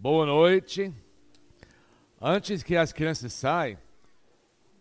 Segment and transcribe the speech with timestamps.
[0.00, 0.94] Boa noite.
[2.20, 3.80] Antes que as crianças saiam,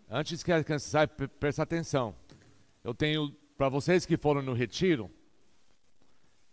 [0.07, 1.09] antes que as crianças saiam,
[1.39, 2.15] presta atenção.
[2.83, 5.09] Eu tenho, para vocês que foram no retiro,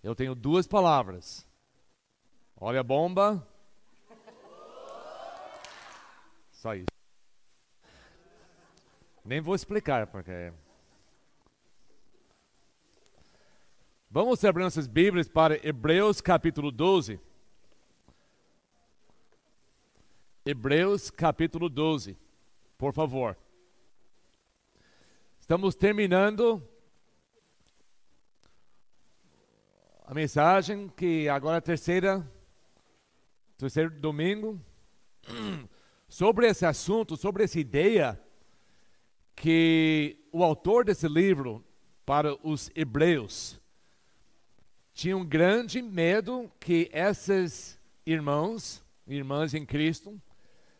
[0.02, 1.46] eu tenho duas palavras.
[2.56, 3.46] Olha a bomba.
[6.50, 6.86] Só isso.
[9.22, 10.54] Nem vou explicar porque.
[14.08, 17.20] Vamos abrir nossas Bíblias para Hebreus capítulo 12.
[20.46, 22.18] Hebreus capítulo 12,
[22.76, 23.34] por favor.
[25.40, 26.62] Estamos terminando
[30.04, 32.30] a mensagem que agora é terceira,
[33.56, 34.60] terceiro domingo,
[36.06, 38.20] sobre esse assunto, sobre essa ideia
[39.34, 41.64] que o autor desse livro
[42.04, 43.58] para os hebreus
[44.92, 50.20] tinha um grande medo que esses irmãos, irmãs em Cristo,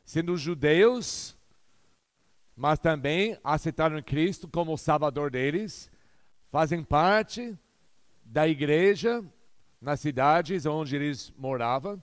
[0.05, 1.37] sendo judeus,
[2.57, 5.91] mas também aceitaram Cristo como o Salvador deles,
[6.51, 7.57] fazem parte
[8.25, 9.25] da igreja
[9.81, 12.03] nas cidades onde eles moravam,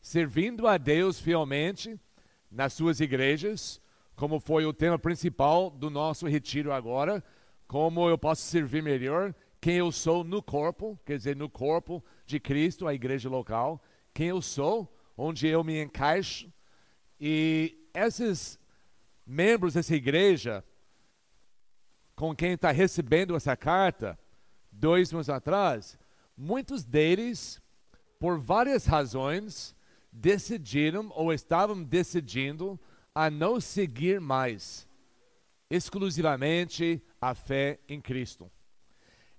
[0.00, 1.98] servindo a Deus fielmente
[2.50, 3.80] nas suas igrejas,
[4.16, 7.22] como foi o tema principal do nosso retiro agora,
[7.66, 12.38] como eu posso servir melhor, quem eu sou no corpo, quer dizer, no corpo de
[12.38, 16.52] Cristo, a igreja local, quem eu sou, onde eu me encaixo
[17.26, 18.58] e esses
[19.26, 20.62] membros dessa igreja,
[22.14, 24.18] com quem está recebendo essa carta,
[24.70, 25.98] dois anos atrás,
[26.36, 27.62] muitos deles,
[28.20, 29.74] por várias razões,
[30.12, 32.78] decidiram ou estavam decidindo
[33.14, 34.86] a não seguir mais
[35.70, 38.50] exclusivamente a fé em Cristo.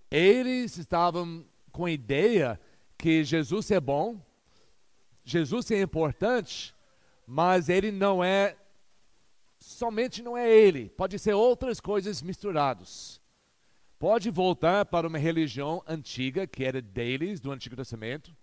[0.10, 2.60] Eles estavam com a ideia
[2.98, 4.20] que Jesus é bom,
[5.24, 6.75] Jesus é importante,
[7.26, 8.56] mas ele não é
[9.60, 13.20] somente não é ele, pode ser outras coisas misturadas.
[13.98, 18.36] Pode voltar para uma religião antiga que era deles do Antigo Testamento,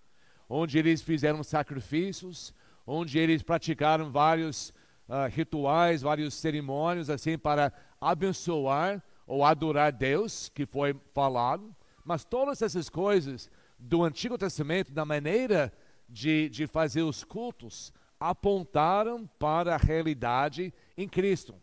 [0.49, 2.53] onde eles fizeram sacrifícios,
[2.87, 4.71] onde eles praticaram vários
[5.09, 11.75] uh, rituais, vários cerimônios assim para abençoar ou adorar Deus, que foi falado.
[12.05, 13.49] Mas todas essas coisas
[13.79, 15.73] do Antigo Testamento, da maneira
[16.09, 17.93] de, de fazer os cultos,
[18.31, 21.55] apontaram para a realidade em Cristo.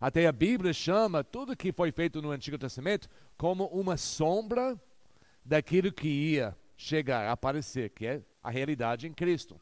[0.00, 4.80] Até a Bíblia chama tudo que foi feito no Antigo Testamento como uma sombra
[5.44, 9.60] daquilo que ia chegar aparecer, que é a realidade em Cristo.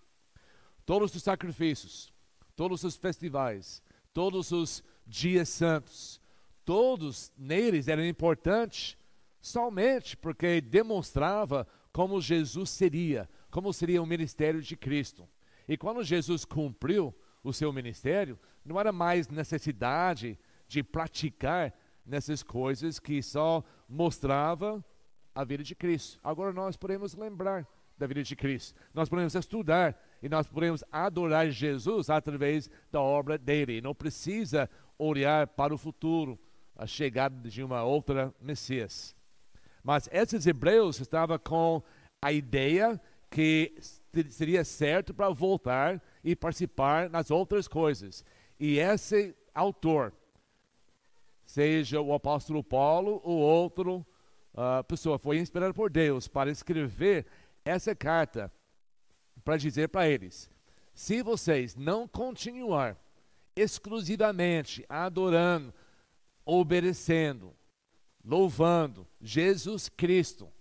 [0.84, 2.12] Todos os sacrifícios,
[2.54, 6.20] todos os festivais, todos os dias santos,
[6.64, 8.96] todos neles eram importantes
[9.40, 15.26] somente porque demonstrava como Jesus seria, como seria o ministério de Cristo.
[15.68, 20.38] E quando Jesus cumpriu o seu ministério, não era mais necessidade
[20.68, 21.72] de praticar
[22.04, 24.84] nessas coisas que só mostrava
[25.34, 26.18] a vida de Cristo.
[26.22, 27.66] Agora nós podemos lembrar
[27.98, 28.78] da vida de Cristo.
[28.92, 33.80] Nós podemos estudar e nós podemos adorar Jesus através da obra dele.
[33.80, 36.38] Não precisa olhar para o futuro,
[36.74, 39.16] a chegada de uma outra Messias.
[39.82, 41.82] Mas esses hebreus estavam com
[42.22, 43.00] a ideia
[43.30, 43.74] que
[44.30, 48.24] seria certo para voltar e participar nas outras coisas.
[48.58, 50.12] E esse autor,
[51.44, 54.06] seja o apóstolo Paulo ou outro
[54.54, 57.26] uh, pessoa, foi inspirado por Deus para escrever
[57.64, 58.52] essa carta
[59.44, 60.50] para dizer para eles:
[60.92, 62.96] se vocês não continuar
[63.54, 65.72] exclusivamente adorando,
[66.44, 67.54] obedecendo,
[68.24, 70.52] louvando Jesus Cristo,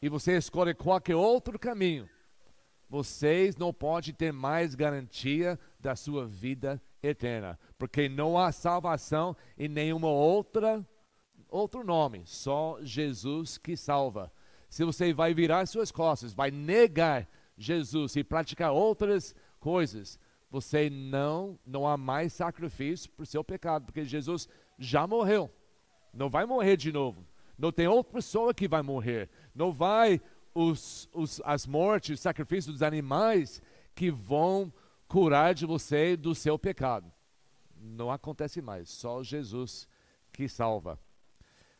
[0.00, 2.08] e você escolhe qualquer outro caminho,
[2.88, 9.68] vocês não podem ter mais garantia da sua vida eterna, porque não há salvação em
[9.68, 10.86] nenhuma outra
[11.48, 14.32] outro nome, só Jesus que salva.
[14.68, 20.18] Se você vai virar suas costas, vai negar Jesus e praticar outras coisas,
[20.50, 24.48] você não não há mais sacrifício por seu pecado, porque Jesus
[24.78, 25.50] já morreu.
[26.12, 27.26] Não vai morrer de novo.
[27.58, 29.30] Não tem outra pessoa que vai morrer.
[29.54, 30.20] Não vai
[30.56, 33.60] os, os, as mortes, os sacrifícios dos animais
[33.94, 34.72] que vão
[35.06, 37.12] curar de você do seu pecado.
[37.78, 39.86] Não acontece mais, só Jesus
[40.32, 40.98] que salva.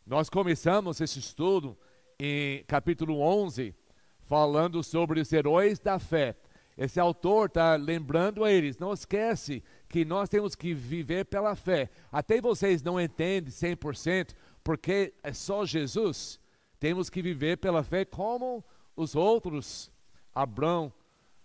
[0.07, 1.77] Nós começamos esse estudo
[2.19, 3.75] em capítulo 11,
[4.21, 6.37] falando sobre os heróis da fé.
[6.77, 11.89] Esse autor está lembrando a eles, não esquece que nós temos que viver pela fé.
[12.13, 16.39] Até vocês não entendem 100%, porque é só Jesus,
[16.87, 19.91] temos que viver pela fé como os outros,
[20.33, 20.93] Abraão,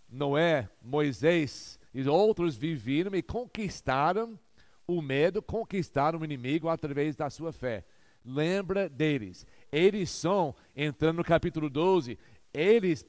[0.08, 4.40] Noé, Moisés e outros viveram e conquistaram
[4.86, 7.84] o medo, conquistaram o inimigo através da sua fé.
[8.24, 9.48] Lembra deles.
[9.72, 12.20] Eles são, entrando no capítulo 12,
[12.54, 13.04] eles,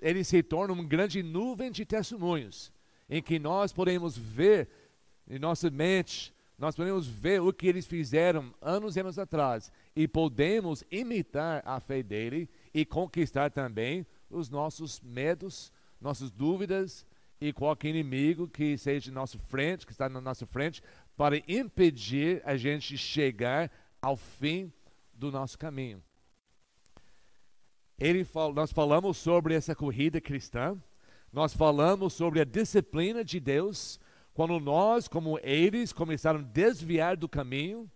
[0.00, 2.72] eles se tornam uma grande nuvem de testemunhos,
[3.10, 4.70] em que nós podemos ver
[5.28, 10.06] em nossa mente, nós podemos ver o que eles fizeram anos e anos atrás e
[10.06, 17.04] podemos imitar a fé dele e conquistar também os nossos medos, nossas dúvidas
[17.40, 20.82] e qualquer inimigo que seja na nossa frente, que está na nossa frente,
[21.16, 23.70] para impedir a gente chegar
[24.00, 24.72] ao fim
[25.12, 26.02] do nosso caminho.
[27.98, 30.76] Ele nós falamos sobre essa corrida cristã,
[31.32, 33.98] nós falamos sobre a disciplina de Deus,
[34.34, 37.90] quando nós, como eles, começaram a desviar do caminho,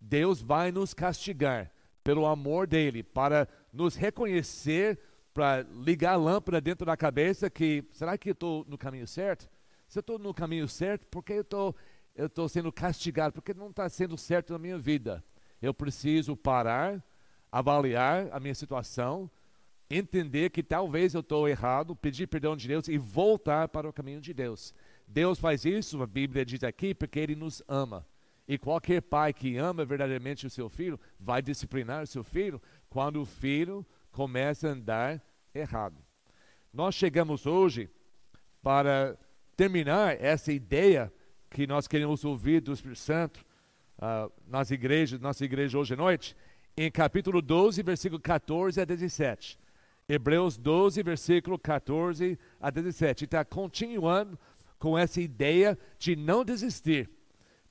[0.00, 1.70] Deus vai nos castigar
[2.02, 4.98] pelo amor dele, para nos reconhecer,
[5.32, 9.48] para ligar a lâmpada dentro da cabeça que, será que eu estou no caminho certo?
[9.86, 11.74] Se eu estou no caminho certo, por que eu estou
[12.14, 13.32] eu estou sendo castigado?
[13.32, 15.24] Porque não está sendo certo na minha vida.
[15.62, 17.02] Eu preciso parar,
[17.50, 19.30] avaliar a minha situação,
[19.88, 24.20] entender que talvez eu estou errado, pedir perdão de Deus e voltar para o caminho
[24.20, 24.74] de Deus.
[25.12, 28.06] Deus faz isso, a Bíblia diz aqui, porque Ele nos ama.
[28.48, 33.20] E qualquer pai que ama verdadeiramente o seu filho vai disciplinar o seu filho quando
[33.20, 35.22] o filho começa a andar
[35.54, 35.98] errado.
[36.72, 37.90] Nós chegamos hoje
[38.62, 39.18] para
[39.54, 41.12] terminar essa ideia
[41.50, 43.44] que nós queremos ouvir do Espírito Santo
[43.98, 46.34] uh, nas igrejas, nossa igreja hoje à noite,
[46.74, 49.58] em capítulo 12, versículo 14 a 17.
[50.08, 53.24] Hebreus 12, versículo 14 a 17.
[53.24, 54.38] Está continuando
[54.82, 57.08] com essa ideia de não desistir,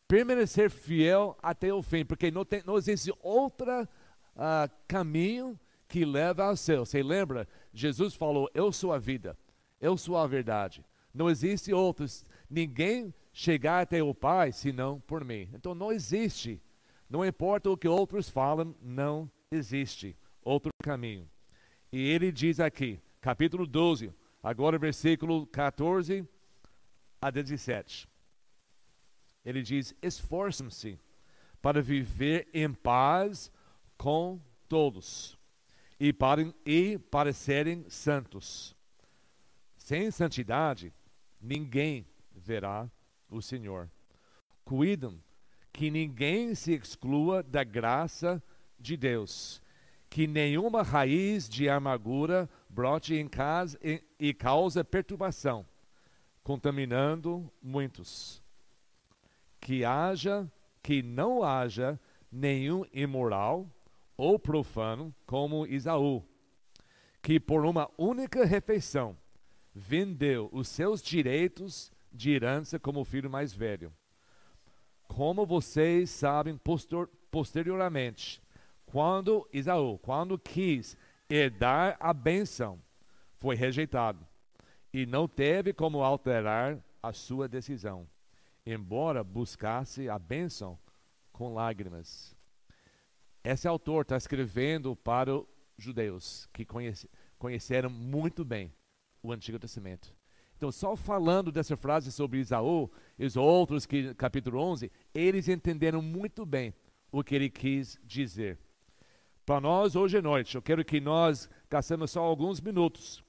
[0.07, 5.59] permanecer fiel até o fim, porque não, tem, não existe outro uh, caminho
[5.89, 6.85] que leva ao céu.
[6.85, 7.49] Você lembra?
[7.73, 9.37] Jesus falou: Eu sou a vida,
[9.81, 10.85] eu sou a verdade.
[11.13, 15.49] Não existe outros, ninguém chegar até o Pai senão por mim.
[15.53, 16.61] Então não existe,
[17.09, 21.27] não importa o que outros falam, não existe outro caminho.
[21.91, 26.25] E ele diz aqui, capítulo 12, agora versículo 14
[27.21, 28.09] a 17.
[29.45, 30.99] Ele diz: esforçem-se
[31.61, 33.51] para viver em paz
[33.97, 35.37] com todos
[35.99, 38.75] e para, e para serem santos.
[39.77, 40.91] Sem santidade,
[41.39, 42.89] ninguém verá
[43.29, 43.89] o Senhor.
[44.63, 45.21] Cuidam
[45.71, 48.41] que ninguém se exclua da graça
[48.79, 49.61] de Deus,
[50.09, 55.65] que nenhuma raiz de amargura brote em casa e, e cause perturbação,
[56.43, 58.41] contaminando muitos.
[59.59, 60.51] Que haja,
[60.81, 61.99] que não haja
[62.31, 63.67] nenhum imoral
[64.17, 66.23] ou profano como Isaú,
[67.21, 69.17] que por uma única refeição
[69.73, 73.93] vendeu os seus direitos de herança como filho mais velho.
[75.07, 76.59] Como vocês sabem
[77.29, 78.41] posteriormente,
[78.85, 80.97] quando Isaú, quando quis
[81.29, 82.79] herdar a benção,
[83.37, 84.30] foi rejeitado
[84.93, 88.07] e não teve como alterar a sua decisão,
[88.65, 90.77] embora buscasse a bênção
[91.31, 92.35] com lágrimas.
[93.43, 95.45] Esse autor está escrevendo para os
[95.77, 97.09] judeus que conhece,
[97.39, 98.71] conheceram muito bem
[99.23, 100.13] o Antigo Testamento.
[100.55, 106.03] Então, só falando dessa frase sobre Isaú e os outros, que, capítulo 11, eles entenderam
[106.03, 106.71] muito bem
[107.11, 108.59] o que ele quis dizer.
[109.43, 113.23] Para nós, hoje à noite, eu quero que nós gastemos só alguns minutos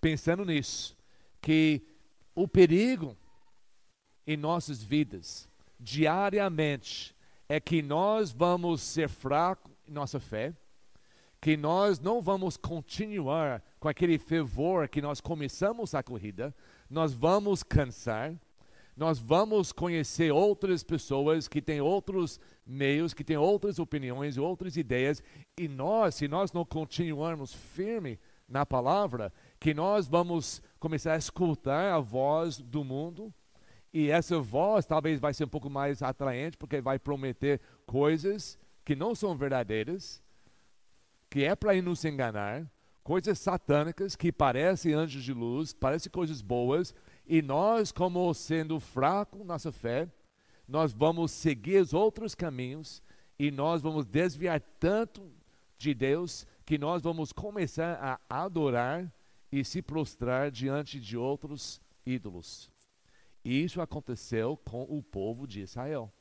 [0.00, 0.95] pensando nisso,
[1.40, 1.82] que
[2.34, 3.16] o perigo
[4.26, 7.14] em nossas vidas, diariamente,
[7.48, 10.52] é que nós vamos ser fracos em nossa fé,
[11.40, 16.54] que nós não vamos continuar com aquele fervor que nós começamos a corrida,
[16.90, 18.34] nós vamos cansar,
[18.96, 25.22] nós vamos conhecer outras pessoas que têm outros meios, que têm outras opiniões, outras ideias,
[25.56, 31.94] e nós, se nós não continuarmos firme na palavra, que nós vamos começar a escutar
[31.94, 33.34] a voz do mundo,
[33.92, 38.94] e essa voz talvez vai ser um pouco mais atraente, porque vai prometer coisas que
[38.94, 40.22] não são verdadeiras,
[41.28, 42.70] que é para nos enganar,
[43.02, 46.94] coisas satânicas que parecem anjos de luz, parecem coisas boas,
[47.26, 50.08] e nós, como sendo fraco nossa fé,
[50.68, 53.02] nós vamos seguir os outros caminhos
[53.36, 55.28] e nós vamos desviar tanto
[55.76, 59.12] de Deus que nós vamos começar a adorar
[59.56, 62.70] e se prostrar diante de outros ídolos.
[63.42, 66.12] Isso aconteceu com o povo de Israel.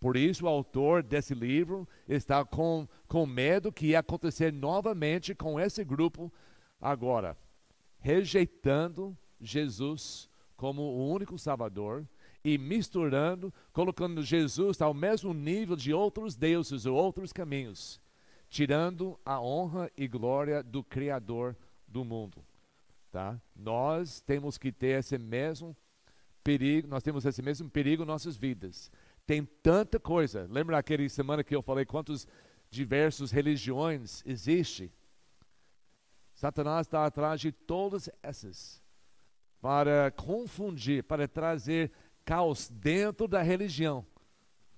[0.00, 5.60] Por isso, o autor desse livro está com, com medo que ia acontecer novamente com
[5.60, 6.32] esse grupo
[6.80, 7.36] agora,
[7.98, 12.08] rejeitando Jesus como o único Salvador
[12.42, 18.00] e misturando, colocando Jesus ao mesmo nível de outros deuses ou outros caminhos,
[18.48, 21.54] tirando a honra e glória do Criador
[21.86, 22.42] do mundo.
[23.10, 23.40] Tá?
[23.56, 25.76] Nós temos que ter esse mesmo
[26.44, 28.90] perigo, nós temos esse mesmo perigo em nossas vidas.
[29.26, 30.46] Tem tanta coisa.
[30.50, 32.26] Lembra aquele semana que eu falei quantos
[32.70, 34.92] diversos religiões existem?
[36.34, 38.82] Satanás está atrás de todas essas
[39.60, 41.90] para confundir, para trazer
[42.24, 44.06] caos dentro da religião,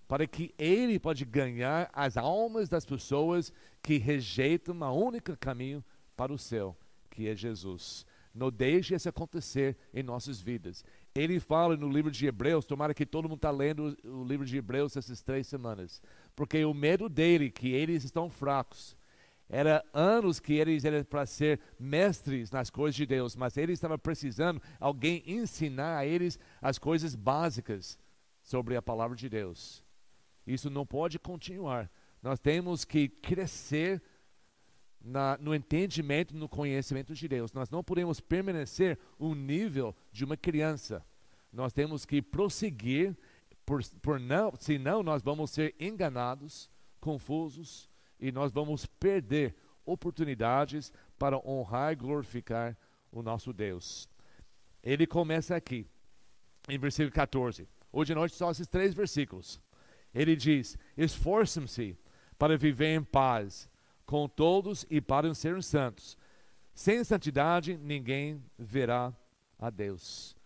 [0.08, 5.84] para que ele pode ganhar as almas das pessoas que rejeitam o único caminho
[6.16, 6.76] para o céu,
[7.10, 8.06] que é Jesus.
[8.34, 10.84] Não deixe isso acontecer em nossas vidas.
[11.14, 14.56] Ele fala no livro de Hebreus, tomara que todo mundo está lendo o livro de
[14.56, 16.00] Hebreus essas três semanas,
[16.36, 18.96] porque o medo dele, que eles estão fracos,
[19.48, 23.98] era anos que eles eram para ser mestres nas coisas de Deus, mas eles estavam
[23.98, 27.98] precisando alguém ensinar a eles as coisas básicas
[28.42, 29.84] sobre a palavra de Deus.
[30.46, 31.90] Isso não pode continuar.
[32.22, 34.00] Nós temos que crescer
[35.02, 37.52] na, no entendimento, no conhecimento de Deus.
[37.52, 41.04] Nós não podemos permanecer um nível de uma criança.
[41.52, 43.16] Nós temos que prosseguir,
[43.64, 47.88] por, por não, senão nós vamos ser enganados, confusos
[48.18, 49.54] e nós vamos perder
[49.84, 52.76] oportunidades para honrar e glorificar
[53.10, 54.08] o nosso Deus.
[54.82, 55.86] Ele começa aqui,
[56.68, 57.68] em versículo 14.
[57.92, 59.60] Hoje à noite só esses três versículos.
[60.14, 61.96] Ele diz: Esforçem-se
[62.38, 63.69] para viver em paz
[64.10, 66.18] com todos e para serem santos.
[66.74, 69.14] Sem santidade ninguém verá
[69.56, 70.36] a Deus.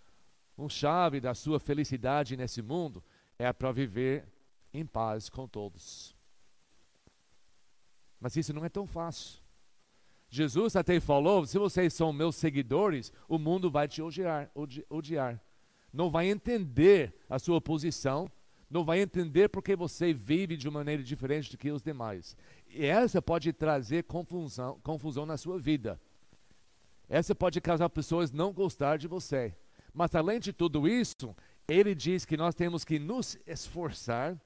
[0.58, 3.02] Um chave da sua felicidade nesse mundo
[3.38, 4.28] é para viver
[4.70, 6.14] em paz com todos.
[8.20, 9.40] Mas isso não é tão fácil.
[10.28, 14.50] Jesus até falou: se vocês são meus seguidores, o mundo vai te odiar,
[14.90, 15.42] odiar.
[15.90, 18.30] Não vai entender a sua posição,
[18.68, 22.36] não vai entender porque você vive de uma maneira diferente do que os demais.
[22.74, 26.00] E essa pode trazer confusão, confusão na sua vida.
[27.08, 29.54] Essa pode causar pessoas não gostar de você.
[29.92, 31.36] Mas além de tudo isso,
[31.68, 34.36] ele diz que nós temos que nos esforçar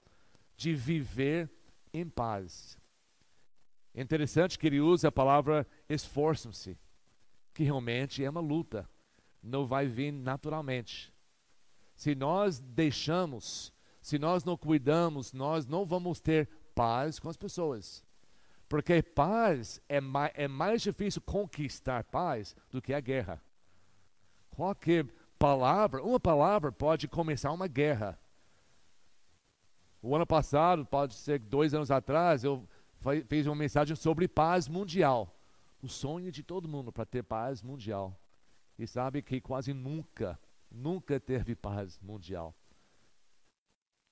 [0.59, 1.51] de viver
[1.91, 2.77] em paz.
[3.95, 6.77] É interessante que ele usa a palavra esforçam-se,
[7.55, 8.87] que realmente é uma luta,
[9.43, 11.11] não vai vir naturalmente.
[11.97, 18.07] Se nós deixamos, se nós não cuidamos, nós não vamos ter paz com as pessoas.
[18.69, 23.43] Porque paz é mais, é mais difícil conquistar paz do que a guerra.
[24.51, 25.07] Qualquer
[25.39, 28.19] palavra, uma palavra pode começar uma guerra.
[30.03, 32.69] O ano passado, pode ser dois anos atrás, eu
[33.29, 35.35] fez uma mensagem sobre paz mundial.
[35.83, 38.19] O sonho de todo mundo para ter paz mundial.
[38.79, 40.39] E sabe que quase nunca,
[40.71, 42.55] nunca teve paz mundial.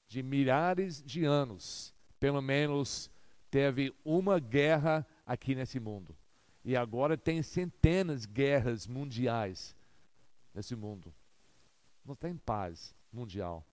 [0.09, 3.11] De milhares de anos, pelo menos
[3.51, 6.17] teve uma guerra aqui nesse mundo.
[6.65, 9.75] E agora tem centenas de guerras mundiais
[10.53, 11.15] nesse mundo.
[12.05, 13.65] Não tem paz mundial.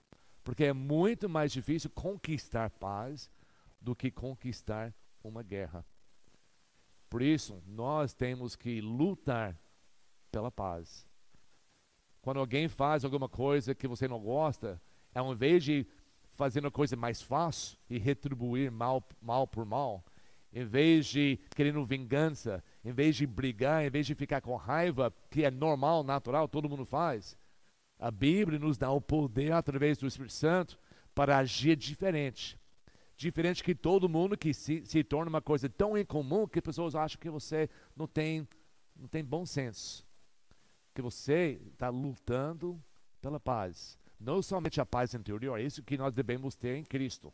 [0.44, 3.32] Porque é muito mais difícil conquistar paz
[3.80, 5.86] do que conquistar uma guerra.
[7.10, 9.58] Por isso, nós temos que lutar
[10.32, 11.08] pela paz.
[12.22, 14.82] Quando alguém faz alguma coisa que você não gosta,
[15.13, 15.86] ao invés de
[16.36, 20.04] fazer uma coisa mais fácil e retribuir mal, mal por mal,
[20.52, 25.13] em vez de querendo vingança, em vez de brigar, em vez de ficar com raiva,
[25.30, 27.38] que é normal, natural, todo mundo faz,
[27.98, 30.78] a Bíblia nos dá o poder através do Espírito Santo
[31.16, 32.60] para agir diferente.
[33.16, 36.96] Diferente que todo mundo que se, se torna uma coisa tão incomum que as pessoas
[36.96, 38.48] acham que você não tem,
[38.96, 40.06] não tem bom senso.
[40.94, 42.82] Que você está lutando
[43.22, 43.98] pela paz.
[44.24, 47.34] Não somente a paz interior, é isso que nós devemos ter em Cristo.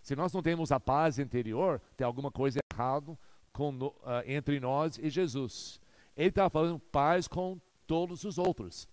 [0.00, 3.18] Se nós não temos a paz interior, tem alguma coisa errada
[3.52, 3.92] com, uh,
[4.24, 5.80] entre nós e Jesus.
[6.16, 8.88] Ele está falando paz com todos os outros.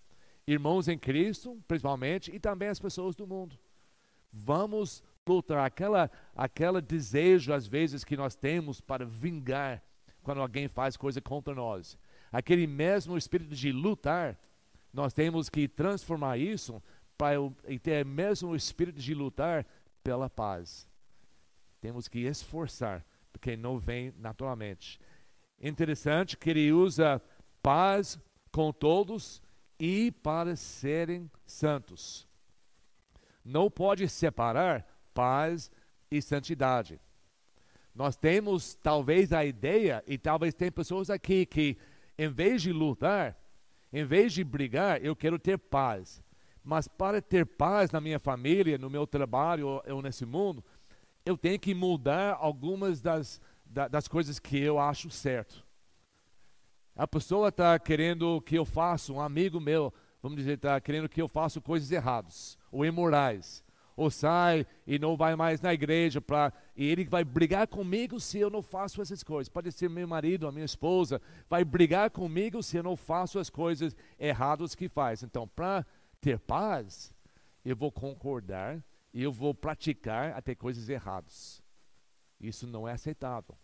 [0.46, 3.58] Irmãos em Cristo, principalmente, e também as pessoas do mundo.
[4.34, 9.84] Vamos luta, aquela, aquela desejo às vezes que nós temos para vingar
[10.24, 11.98] quando alguém faz coisa contra nós.
[12.32, 14.38] Aquele mesmo espírito de lutar,
[14.94, 16.82] nós temos que transformar isso
[17.18, 17.38] para
[17.82, 19.66] ter mesmo o espírito de lutar
[20.04, 20.88] pela paz.
[21.82, 25.00] Temos que esforçar, porque não vem naturalmente.
[25.60, 27.22] Interessante que ele usa
[27.62, 28.20] paz
[28.52, 29.42] com todos
[29.80, 32.28] e para serem santos.
[33.44, 35.72] Não pode separar paz
[36.12, 37.00] e santidade.
[37.94, 41.78] Nós temos talvez a ideia, e talvez tem pessoas aqui que,
[42.18, 43.36] em vez de lutar,
[43.92, 46.22] Em vez de brigar, eu quero ter paz.
[46.68, 50.62] Mas para ter paz na minha família, no meu trabalho ou nesse mundo,
[51.26, 55.66] eu tenho que mudar algumas das, das coisas que eu acho certo.
[56.94, 61.22] A pessoa está querendo que eu faça, um amigo meu, vamos dizer, está querendo que
[61.22, 63.64] eu faça coisas erradas ou imorais
[63.96, 68.38] ou sai e não vai mais na igreja para e ele vai brigar comigo se
[68.38, 69.50] eu não faço essas coisas.
[69.50, 71.20] Pode ser meu marido, a minha esposa,
[71.50, 75.24] vai brigar comigo se eu não faço as coisas erradas que faz.
[75.24, 75.84] Então, para
[76.22, 77.14] ter paz,
[77.64, 78.84] eu vou concordar
[79.14, 81.64] e eu vou praticar até coisas erradas.
[82.40, 83.58] Isso não é aceitável.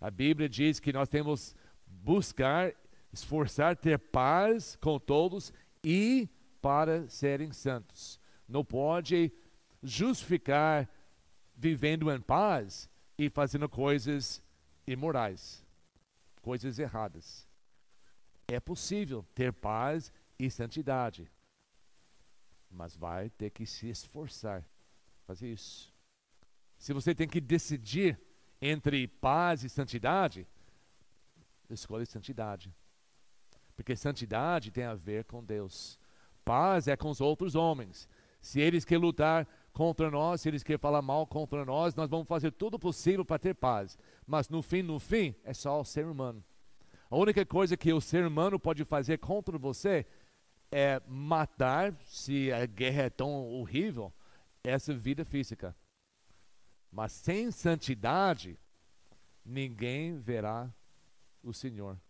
[0.00, 1.54] A Bíblia diz que nós temos
[1.86, 2.72] buscar,
[3.12, 5.52] esforçar ter paz com todos
[5.84, 6.28] e
[6.60, 8.18] para serem santos.
[8.48, 9.32] Não pode
[9.82, 10.88] justificar
[11.54, 12.88] vivendo em paz
[13.18, 14.42] e fazendo coisas
[14.86, 15.64] imorais,
[16.40, 17.46] coisas erradas.
[18.48, 21.30] É possível ter paz e santidade,
[22.72, 24.66] mas vai ter que se esforçar
[25.32, 25.92] fazer isso.
[26.78, 28.20] Se você tem que decidir
[28.60, 30.46] entre paz e santidade,
[31.70, 32.74] escolha santidade.
[33.74, 35.98] Porque santidade tem a ver com Deus.
[36.44, 38.08] Paz é com os outros homens.
[38.40, 42.28] Se eles querem lutar contra nós, se eles querem falar mal contra nós, nós vamos
[42.28, 43.96] fazer tudo possível para ter paz.
[44.26, 46.44] Mas no fim, no fim, é só o ser humano.
[47.08, 50.04] A única coisa que o ser humano pode fazer contra você
[50.72, 54.10] é matar, se a guerra é tão horrível,
[54.64, 55.76] essa vida física.
[56.90, 58.58] Mas sem santidade,
[59.44, 60.72] ninguém verá
[61.42, 62.00] o Senhor.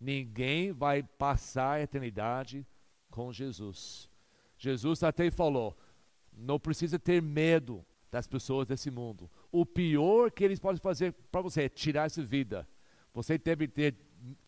[0.00, 2.64] Ninguém vai passar a eternidade
[3.10, 4.08] com Jesus.
[4.56, 5.76] Jesus até falou:
[6.32, 9.30] não precisa ter medo das pessoas desse mundo.
[9.50, 12.68] O pior que eles podem fazer para você é tirar sua vida.
[13.12, 13.96] Você deve ter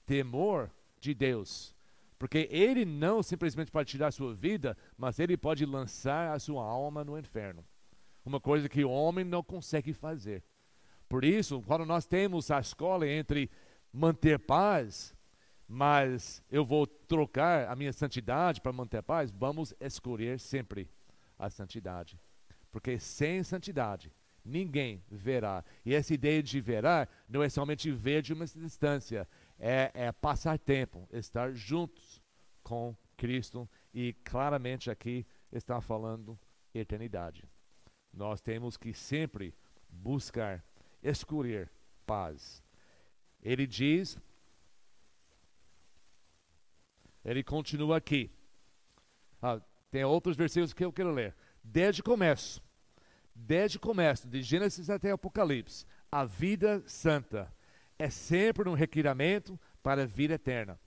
[0.06, 1.74] temor de Deus.
[2.18, 7.04] Porque Ele não simplesmente pode tirar sua vida, mas Ele pode lançar a sua alma
[7.04, 7.64] no inferno.
[8.24, 10.42] Uma coisa que o homem não consegue fazer.
[11.08, 13.50] Por isso, quando nós temos a escola entre
[13.92, 15.16] manter paz,
[15.66, 20.90] mas eu vou trocar a minha santidade para manter paz, vamos escolher sempre
[21.38, 22.18] a santidade.
[22.70, 24.12] Porque sem santidade,
[24.44, 25.64] ninguém verá.
[25.84, 29.28] E essa ideia de verá não é somente ver de uma distância,
[29.58, 32.22] é, é passar tempo, estar juntos
[32.62, 33.68] com Cristo.
[33.92, 36.38] E claramente aqui está falando
[36.72, 37.44] eternidade.
[38.12, 39.54] Nós temos que sempre
[39.88, 40.64] buscar,
[41.02, 41.70] escolher
[42.06, 42.62] paz.
[43.42, 44.18] Ele diz,
[47.24, 48.30] ele continua aqui.
[49.40, 51.34] Ah, tem outros versículos que eu quero ler.
[51.62, 52.62] Desde o começo,
[53.34, 57.52] desde o começo, de Gênesis até Apocalipse, a vida santa
[57.98, 60.78] é sempre um requerimento para a vida eterna.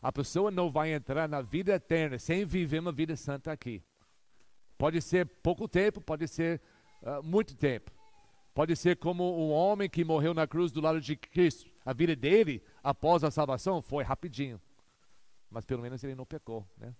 [0.00, 3.82] A pessoa não vai entrar na vida eterna sem viver uma vida santa aqui.
[4.76, 6.60] Pode ser pouco tempo, pode ser
[7.02, 7.90] uh, muito tempo.
[8.54, 11.70] Pode ser como um homem que morreu na cruz do lado de Cristo.
[11.84, 14.60] A vida dele, após a salvação, foi rapidinho.
[15.50, 16.94] Mas pelo menos ele não pecou, né?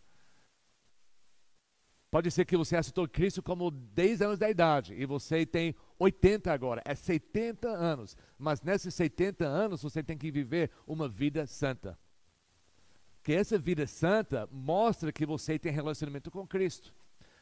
[2.10, 6.50] Pode ser que você aceitou Cristo como 10 anos da idade e você tem 80
[6.50, 8.16] agora, é 70 anos.
[8.38, 11.98] Mas nesses 70 anos você tem que viver uma vida santa.
[13.22, 16.94] Que essa vida santa mostra que você tem relacionamento com Cristo.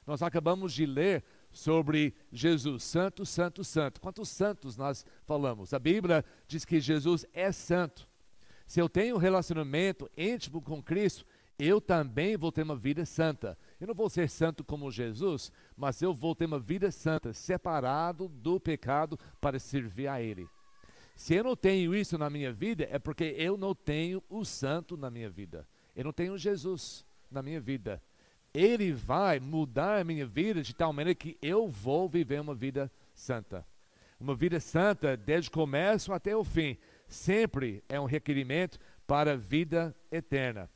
[0.05, 4.01] Nós acabamos de ler sobre Jesus, santo, santo, santo.
[4.01, 5.73] Quantos santos nós falamos?
[5.73, 8.09] A Bíblia diz que Jesus é santo.
[8.67, 11.25] Se eu tenho um relacionamento íntimo com Cristo,
[11.59, 13.57] eu também vou ter uma vida santa.
[13.81, 18.29] Eu não vou ser santo como Jesus, mas eu vou ter uma vida santa, separado
[18.29, 20.49] do pecado para servir a Ele.
[21.15, 24.97] Se eu não tenho isso na minha vida, é porque eu não tenho o santo
[24.97, 25.67] na minha vida.
[25.95, 28.03] Eu não tenho Jesus na minha vida.
[28.53, 32.91] Ele vai mudar a minha vida de tal maneira que eu vou viver uma vida
[33.15, 33.67] santa.
[34.19, 39.37] Uma vida santa, desde o começo até o fim, sempre é um requerimento para a
[39.37, 40.71] vida eterna.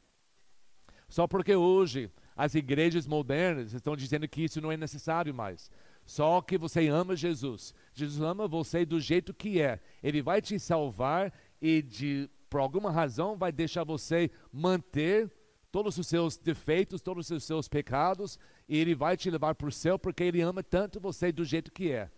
[1.09, 5.71] Só porque hoje as igrejas modernas estão dizendo que isso não é necessário mais.
[6.07, 7.75] Só que você ama Jesus.
[7.93, 9.79] Jesus ama você do jeito que é.
[10.03, 15.31] Ele vai te salvar e de por alguma razão vai deixar você manter
[15.71, 19.73] todos os seus defeitos, todos os seus pecados, e ele vai te levar para o
[19.73, 22.11] céu porque ele ama tanto você do jeito que é.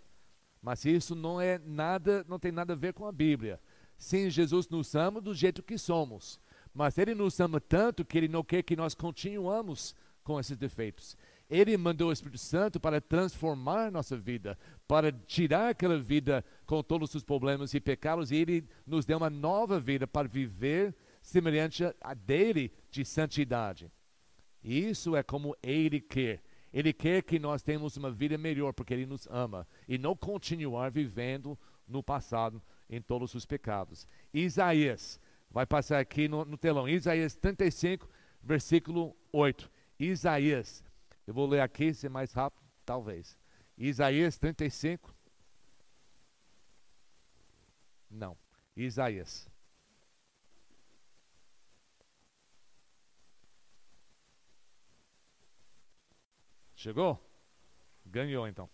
[0.63, 3.61] Mas isso não é nada, não tem nada a ver com a Bíblia.
[3.99, 6.39] Sim, Jesus nos ama do jeito que somos,
[6.73, 11.17] mas ele nos ama tanto que ele não quer que nós continuamos com esses defeitos.
[11.51, 14.59] Ele mandou o Espírito Santo para transformar nossa vida,
[14.89, 19.29] para tirar aquela vida com todos os problemas e pecados, e ele nos deu uma
[19.29, 23.91] nova vida para viver semelhante a dele de santidade.
[24.63, 26.43] Isso é como Ele quer.
[26.73, 30.91] Ele quer que nós tenhamos uma vida melhor porque Ele nos ama e não continuar
[30.91, 34.07] vivendo no passado em todos os pecados.
[34.33, 38.09] Isaías, vai passar aqui no, no telão, Isaías 35,
[38.43, 39.71] versículo 8.
[40.05, 40.83] Isaías,
[41.25, 43.39] eu vou ler aqui, ser mais rápido, talvez.
[43.79, 45.15] Isaías 35.
[48.11, 48.37] Não,
[48.77, 49.49] Isaías.
[56.75, 57.25] Chegou?
[58.05, 58.69] Ganhou então.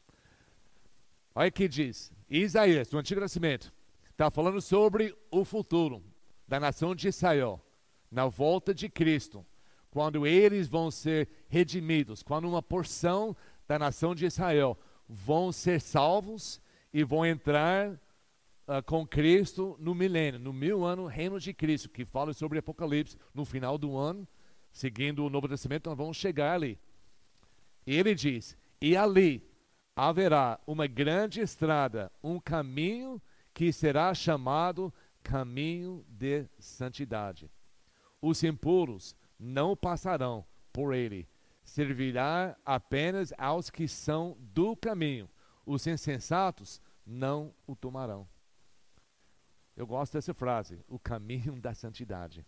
[1.35, 2.11] Olha que diz.
[2.31, 3.71] Isaías, do Antigo Nascimento,
[4.11, 6.03] está falando sobre o futuro
[6.47, 7.63] da nação de Israel,
[8.11, 9.45] na volta de Cristo,
[9.91, 16.61] quando eles vão ser redimidos, quando uma porção da nação de Israel vão ser salvos
[16.93, 22.05] e vão entrar uh, com Cristo no milênio, no mil ano reino de Cristo, que
[22.05, 24.27] fala sobre Apocalipse, no final do ano,
[24.71, 26.79] seguindo o Novo Testamento, nós vamos chegar ali.
[27.87, 29.43] E ele diz: E ali
[29.97, 33.21] haverá uma grande estrada, um caminho
[33.53, 37.51] que será chamado caminho de santidade.
[38.21, 41.29] Os impuros não passarão por ele,
[41.63, 45.29] servirá apenas aos que são do caminho.
[45.65, 48.27] Os insensatos não o tomarão.
[49.77, 52.45] Eu gosto dessa frase, o caminho da santidade.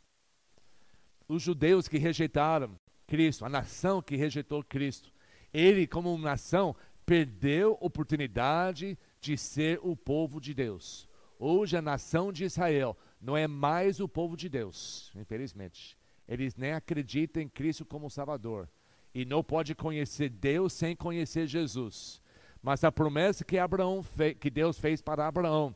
[1.29, 5.13] Os judeus que rejeitaram Cristo, a nação que rejeitou Cristo,
[5.53, 6.75] ele, como nação,
[7.07, 11.09] perdeu oportunidade de ser o povo de Deus.
[11.39, 16.00] Hoje a nação de Israel não é mais o povo de Deus, infelizmente.
[16.29, 18.69] Eles nem acreditam em Cristo como Salvador
[19.15, 22.23] e não pode conhecer Deus sem conhecer Jesus.
[22.63, 24.05] Mas a promessa que Abraão
[24.39, 25.75] que Deus fez para Abraão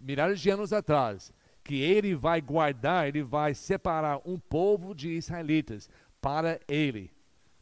[0.00, 5.88] milhares de anos atrás, que ele vai guardar, ele vai separar um povo de israelitas
[6.20, 7.12] para ele.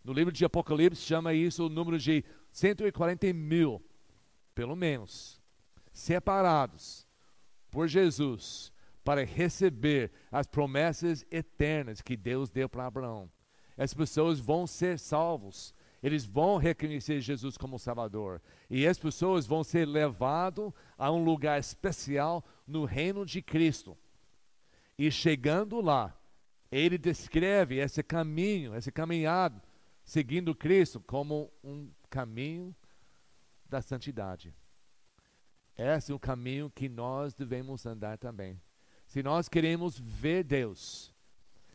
[0.03, 3.83] No livro de Apocalipse chama isso o número de 140 mil,
[4.55, 5.41] pelo menos,
[5.93, 7.07] separados
[7.71, 8.73] por Jesus
[9.09, 13.33] para receber as promessas eternas que Deus deu para Abraão.
[13.75, 19.65] As pessoas vão ser salvos, eles vão reconhecer Jesus como Salvador, e as pessoas vão
[19.65, 23.97] ser levadas a um lugar especial no reino de Cristo.
[24.99, 26.15] E chegando lá,
[26.71, 29.59] ele descreve esse caminho, esse caminhado
[30.05, 32.77] seguindo Cristo como um caminho
[33.65, 34.55] da santidade.
[35.79, 38.61] Esse é o caminho que nós devemos andar também.
[39.09, 41.15] Se nós queremos ver Deus,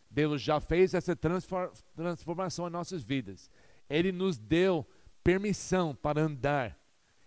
[0.08, 3.50] Deus já fez essa transformação em nossas vidas.
[3.90, 4.88] Ele nos deu
[5.24, 6.78] permissão para andar.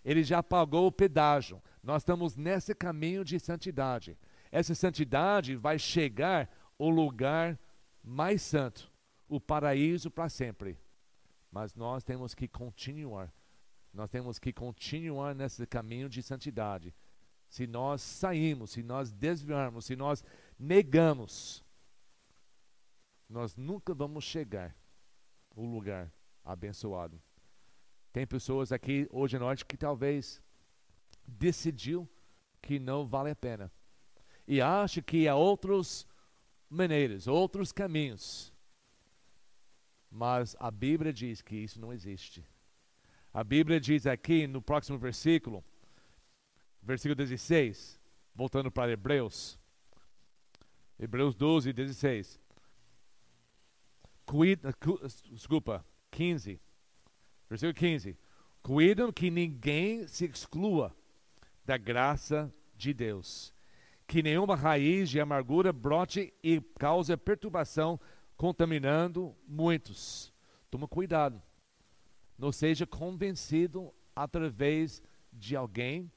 [0.05, 1.61] Ele já pagou o pedágio.
[1.83, 4.17] Nós estamos nesse caminho de santidade.
[4.53, 7.59] Essa santidade vai chegar ao lugar
[8.01, 8.93] mais santo,
[9.29, 10.79] o paraíso para sempre.
[11.51, 13.33] Mas nós temos que continuar.
[13.93, 16.95] Nós temos que continuar nesse caminho de santidade.
[17.49, 20.25] Se nós saímos, se nós desviarmos, se nós
[20.59, 21.65] negamos,
[23.29, 24.77] nós nunca vamos chegar
[25.57, 26.13] ao lugar
[26.45, 27.21] abençoado.
[28.13, 30.43] Tem pessoas aqui hoje à noite que talvez
[31.27, 32.09] decidiu
[32.63, 33.71] que não vale a pena
[34.47, 36.07] e acha que há outras
[36.69, 38.53] maneiras, outros caminhos
[40.17, 42.43] mas a Bíblia diz que isso não existe.
[43.35, 45.63] A Bíblia diz aqui no próximo versículo,
[46.87, 48.01] versículo 16,
[48.33, 49.59] voltando para Hebreus,
[50.99, 52.41] Hebreus 12, 16.
[54.25, 54.99] Cuida, cu,
[55.33, 56.61] desculpa, 15,
[57.51, 58.17] versículo 15.
[58.63, 60.97] Cuidam que ninguém se exclua
[61.65, 63.53] da graça de Deus,
[64.07, 68.01] que nenhuma raiz de amargura brote e cause perturbação
[68.37, 70.33] contaminando muitos.
[70.71, 71.43] Toma cuidado.
[72.39, 76.11] Não seja convencido através de alguém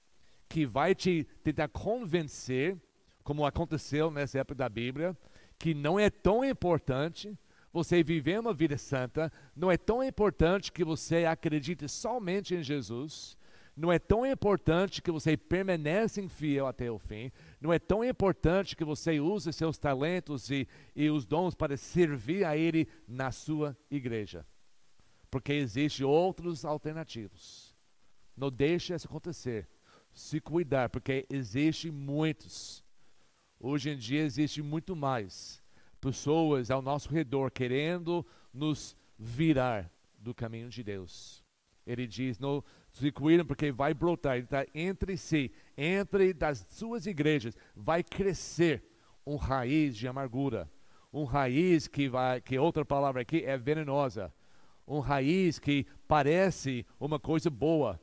[0.50, 2.76] que vai te tentar convencer,
[3.24, 5.16] como aconteceu nessa época da Bíblia,
[5.58, 7.38] que não é tão importante
[7.72, 13.38] você viver uma vida santa, não é tão importante que você acredite somente em Jesus,
[13.80, 17.32] não é tão importante que você permaneça fiel até o fim.
[17.62, 22.44] Não é tão importante que você use seus talentos e, e os dons para servir
[22.44, 24.46] a Ele na sua igreja.
[25.32, 27.74] Porque existem outros alternativos.
[28.36, 29.70] Não deixe isso acontecer.
[30.20, 32.84] Se cuidar, porque existem muitos.
[33.58, 35.64] Hoje em dia existe muito mais
[36.02, 41.42] pessoas ao nosso redor querendo nos virar do caminho de Deus.
[41.88, 47.06] Ele diz: não, se cuidem porque vai brotar, ele está entre si, entre das suas
[47.06, 48.84] igrejas, vai crescer
[49.26, 50.70] um raiz de amargura,
[51.14, 54.34] um raiz que vai, que outra palavra aqui é venenosa,
[54.86, 57.98] um raiz que parece uma coisa boa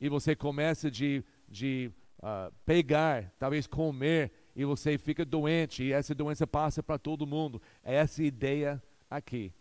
[0.00, 1.88] e você começa de, de
[2.18, 7.62] uh, pegar, talvez comer e você fica doente e essa doença passa para todo mundo.
[7.82, 9.52] É essa ideia aqui,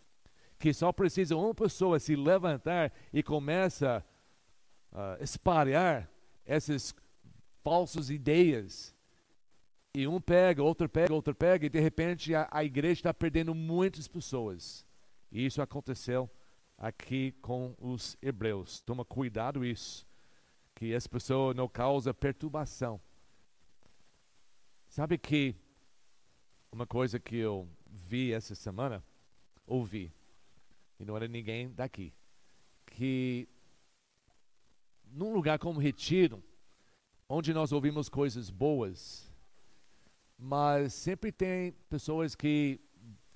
[0.57, 4.03] que só precisa uma pessoa se levantar e começa
[4.91, 6.09] a uh, espalhar
[6.45, 6.95] essas
[7.63, 8.93] falsas ideias
[9.95, 13.53] e um pega, outro pega, outro pega, e de repente a, a igreja está perdendo
[13.53, 14.83] muitas pessoas.
[15.31, 16.27] E isso aconteceu
[16.75, 18.81] aqui com os hebreus.
[18.81, 20.07] Toma cuidado isso,
[20.83, 22.99] que essa pessoa não causa perturbação.
[24.89, 25.55] Sabe que
[26.73, 29.01] uma coisa que eu vi essa semana,
[29.65, 30.11] ouvi,
[30.99, 32.13] e não era ninguém daqui,
[32.85, 33.47] que
[35.05, 36.43] num lugar como Retiro,
[37.29, 39.31] onde nós ouvimos coisas boas,
[40.37, 42.77] mas sempre tem pessoas que,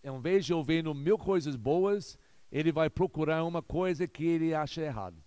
[0.03, 2.19] em vez de ouvir mil coisas boas,
[2.51, 5.23] ele vai procurar uma coisa que ele acha errado.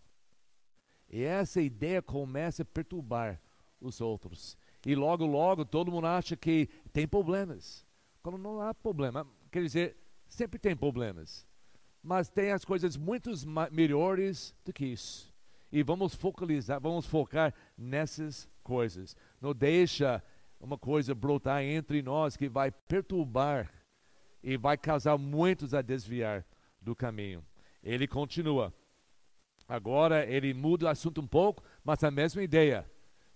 [1.10, 3.40] E essa ideia começa a perturbar
[3.80, 4.56] os outros.
[4.86, 7.84] E logo, logo, todo mundo acha que tem problemas.
[8.22, 9.96] Quando não há problema, quer dizer,
[10.28, 11.46] sempre tem problemas.
[12.02, 13.30] Mas tem as coisas muito
[13.72, 15.34] melhores do que isso.
[15.72, 19.16] E vamos focalizar, vamos focar nessas coisas.
[19.40, 20.22] Não deixa
[20.60, 23.70] uma coisa brotar entre nós que vai perturbar
[24.42, 26.44] e vai causar muitos a desviar
[26.80, 27.44] do caminho.
[27.82, 28.72] Ele continua.
[29.70, 32.84] Agora ele muda o assunto um pouco, mas a mesma ideia.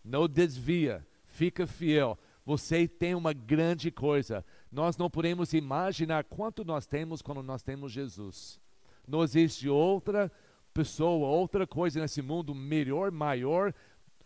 [0.04, 2.18] Não desvia, fica fiel.
[2.44, 4.44] Você tem uma grande coisa.
[4.68, 8.60] Nós não podemos imaginar quanto nós temos quando nós temos Jesus.
[9.06, 10.28] Não existe outra
[10.74, 13.72] pessoa, outra coisa nesse mundo melhor, maior,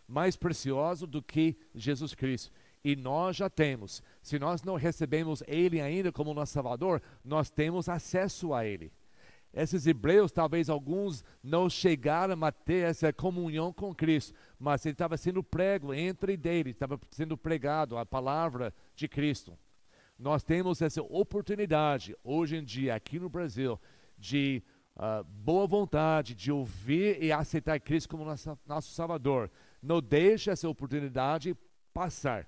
[0.08, 2.50] mais precioso do que Jesus Cristo
[2.82, 4.02] e nós já temos.
[4.22, 8.90] Se nós não recebemos Ele ainda como nosso Salvador, nós temos acesso a Ele.
[9.60, 15.16] Esses hebreus, talvez alguns não chegaram a ter essa comunhão com Cristo, mas ele estava
[15.16, 19.58] sendo prego entre deles, estava sendo pregado a palavra de Cristo.
[20.18, 23.80] Nós temos essa oportunidade, hoje em dia, aqui no Brasil,
[24.16, 24.62] de
[24.96, 29.50] uh, boa vontade, de ouvir e aceitar Cristo como nosso, nosso Salvador.
[29.82, 31.56] Não deixe essa oportunidade
[31.92, 32.46] passar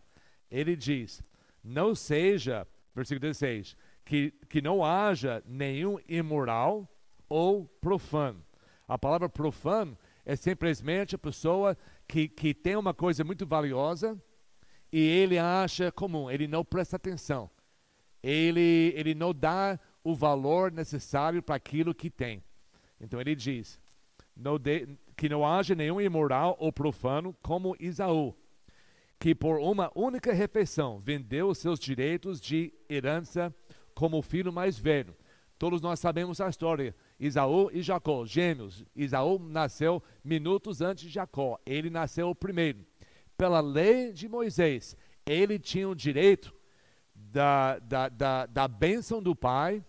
[0.51, 1.23] ele diz:
[1.63, 6.89] não seja, versículo 16, que, que não haja nenhum imoral
[7.31, 8.45] ou profano.
[8.87, 14.21] A palavra profano é simplesmente a pessoa que, que tem uma coisa muito valiosa
[14.93, 17.49] e ele acha comum, ele não presta atenção,
[18.21, 22.43] ele, ele não dá o valor necessário para aquilo que tem.
[23.01, 23.81] Então ele diz:
[24.37, 28.35] não de, que não haja nenhum imoral ou profano como Isaú,
[29.19, 33.55] que por uma única refeição vendeu os seus direitos de herança
[33.95, 35.15] como o filho mais velho.
[35.59, 36.95] Todos nós sabemos a história.
[37.21, 38.83] Isaú e Jacó, gêmeos.
[38.97, 41.61] Isaú nasceu minutos antes de Jacó.
[41.67, 42.87] Ele nasceu primeiro.
[43.37, 46.55] Pela lei de Moisés, ele tinha o direito
[47.15, 49.85] da, da, da, da bênção do pai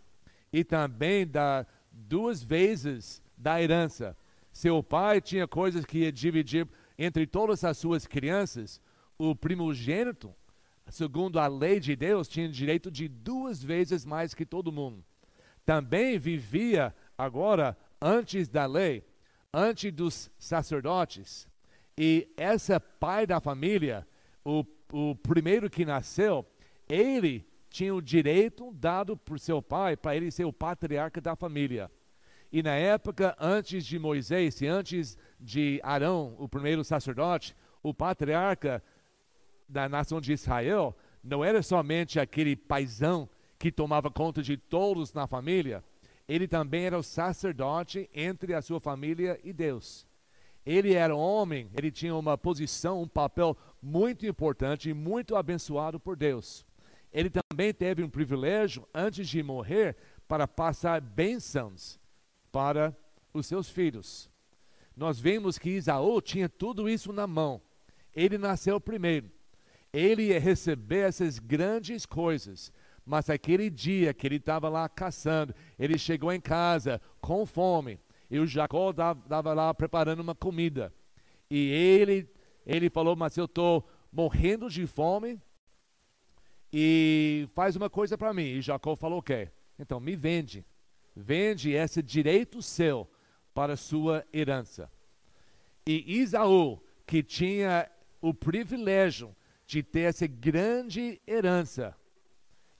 [0.51, 4.15] e também da duas vezes da herança.
[4.51, 6.67] Seu pai tinha coisas que ia dividir
[6.97, 8.81] entre todas as suas crianças
[9.17, 10.33] o primogênito,
[10.89, 15.03] segundo a lei de Deus, tinha direito de duas vezes mais que todo mundo.
[15.65, 19.03] Também vivia agora antes da lei,
[19.53, 21.47] antes dos sacerdotes.
[21.95, 24.07] E essa pai da família,
[24.43, 26.43] o, o primeiro que nasceu,
[26.89, 31.91] ele tinha o direito dado por seu pai para ele ser o patriarca da família.
[32.51, 38.83] E na época antes de Moisés e antes de Arão, o primeiro sacerdote, o patriarca
[39.69, 43.29] da nação de Israel não era somente aquele paisão
[43.59, 45.83] que tomava conta de todos na família,
[46.31, 50.07] ele também era o sacerdote entre a sua família e Deus.
[50.65, 56.15] Ele era homem, ele tinha uma posição, um papel muito importante e muito abençoado por
[56.15, 56.65] Deus.
[57.11, 61.99] Ele também teve um privilégio, antes de morrer, para passar bênçãos
[62.49, 62.95] para
[63.33, 64.29] os seus filhos.
[64.95, 67.61] Nós vemos que Isaú tinha tudo isso na mão.
[68.15, 69.29] Ele nasceu primeiro
[69.93, 72.71] ele ia receber essas grandes coisas.
[73.05, 77.99] Mas aquele dia que ele estava lá caçando, ele chegou em casa com fome.
[78.29, 80.93] E o Jacó estava lá preparando uma comida.
[81.49, 82.29] E ele,
[82.65, 85.39] ele falou: Mas eu estou morrendo de fome.
[86.71, 88.43] E faz uma coisa para mim.
[88.43, 89.49] E Jacó falou: O quê?
[89.77, 90.65] Então me vende.
[91.15, 93.09] Vende esse direito seu
[93.53, 94.89] para sua herança.
[95.85, 97.89] E Isaú, que tinha
[98.21, 99.35] o privilégio
[99.65, 101.95] de ter essa grande herança.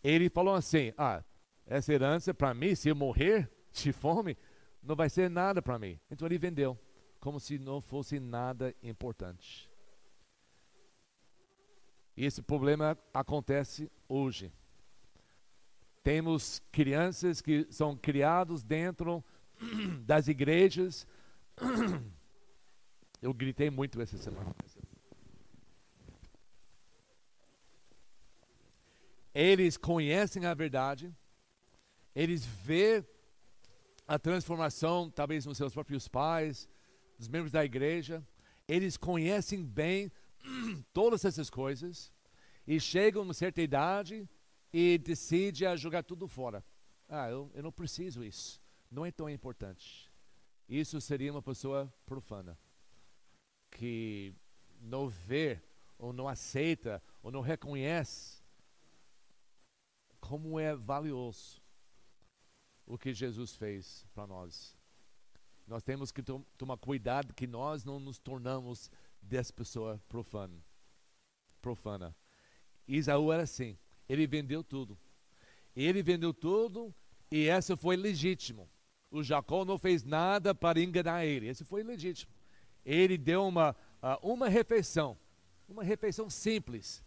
[0.04, 1.24] Ele falou assim: Ah,
[1.66, 4.38] essa herança para mim, se eu morrer de fome,
[4.82, 6.00] não vai ser nada para mim.
[6.10, 6.78] Então ele vendeu,
[7.20, 9.70] como se não fosse nada importante.
[12.16, 14.52] E esse problema acontece hoje.
[16.04, 19.24] Temos crianças que são criados dentro
[20.04, 21.08] das igrejas.
[23.22, 24.56] Eu gritei muito essa semana.
[29.34, 31.13] Eles conhecem a verdade,
[32.13, 33.04] eles vê
[34.06, 36.67] a transformação, talvez nos seus próprios pais,
[37.17, 38.26] dos membros da igreja,
[38.67, 40.12] eles conhecem bem
[40.91, 42.12] todas essas coisas
[42.67, 44.28] e chegam a uma certa idade
[44.74, 46.63] e decidem a jogar tudo fora.
[47.08, 50.12] Ah, eu, eu não preciso isso, não é tão importante.
[50.67, 52.58] Isso seria uma pessoa profana
[53.70, 54.34] que
[54.82, 55.62] não vê
[55.98, 58.40] ou não aceita ou não reconhece
[60.22, 61.62] como é valioso
[62.86, 64.78] o que Jesus fez para nós.
[65.68, 70.64] Nós temos que tom tomar cuidado que nós não nos tornamos dessa pessoa profana.
[71.62, 72.16] profana.
[72.88, 74.98] Isaú era assim, ele vendeu tudo.
[75.76, 76.94] Ele vendeu tudo
[77.32, 78.70] e essa foi legítimo.
[79.10, 82.32] O Jacó não fez nada para enganar ele, esse foi legítimo.
[82.86, 83.76] Ele deu uma,
[84.22, 85.18] uma refeição,
[85.68, 87.04] uma refeição simples.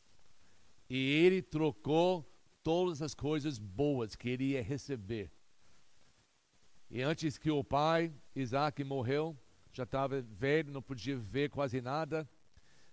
[0.89, 2.34] E ele trocou
[2.65, 5.31] todas as coisas boas que ele ia receber.
[6.91, 9.37] E antes que o pai, Isaac, morreu,
[9.73, 12.29] já estava velho, não podia ver quase nada.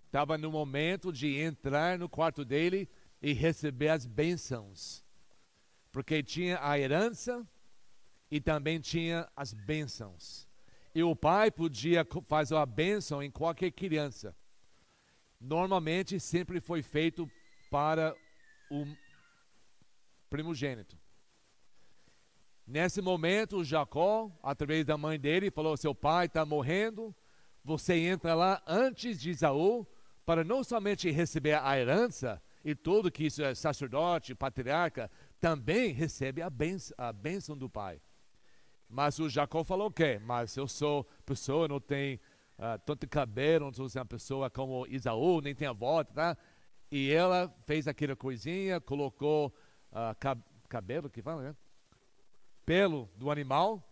[0.06, 2.90] Estava no momento de entrar no quarto dele
[3.22, 5.06] e receber as bênçãos.
[5.92, 7.48] Porque tinha a herança
[8.30, 10.48] e também tinha as bênçãos.
[10.94, 14.36] E o pai podia fazer a bênção em qualquer criança.
[15.40, 17.30] Normalmente sempre foi feito
[17.70, 18.14] para
[18.70, 18.86] o
[20.32, 20.98] primogênito.
[22.66, 27.14] Nesse momento, Jacó, através da mãe dele, falou: Seu pai está morrendo,
[27.64, 29.86] você entra lá antes de Isaú,
[30.26, 36.42] para não somente receber a herança, e tudo que isso é sacerdote, patriarca, também recebe
[36.42, 38.00] a bênção, a bênção do pai.
[38.88, 40.20] Mas o Jacó falou o quê?
[40.24, 42.18] Mas eu sou pessoa, não tenho
[42.58, 46.38] uh, tanto cabelo, não sou uma pessoa como Isaú, nem tem avó, tá?
[46.90, 49.54] E ela fez aquela coisinha, colocou
[49.92, 51.56] uh, cab cabelo, que fala, né?
[52.66, 53.84] Pelo do animal.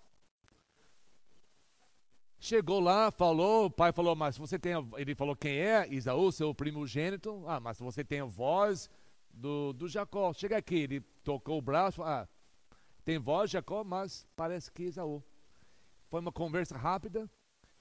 [2.40, 5.86] Chegou lá, falou, o pai falou, mas você tem, ele falou quem é?
[5.90, 7.44] Isaú, seu primogênito.
[7.46, 8.90] Ah, mas você tem a voz
[9.30, 10.32] do, do Jacó.
[10.32, 12.28] Chega aqui, ele tocou o braço, ah,
[13.04, 15.22] tem voz Jacó, mas parece que Isaú.
[16.10, 17.30] Foi uma conversa rápida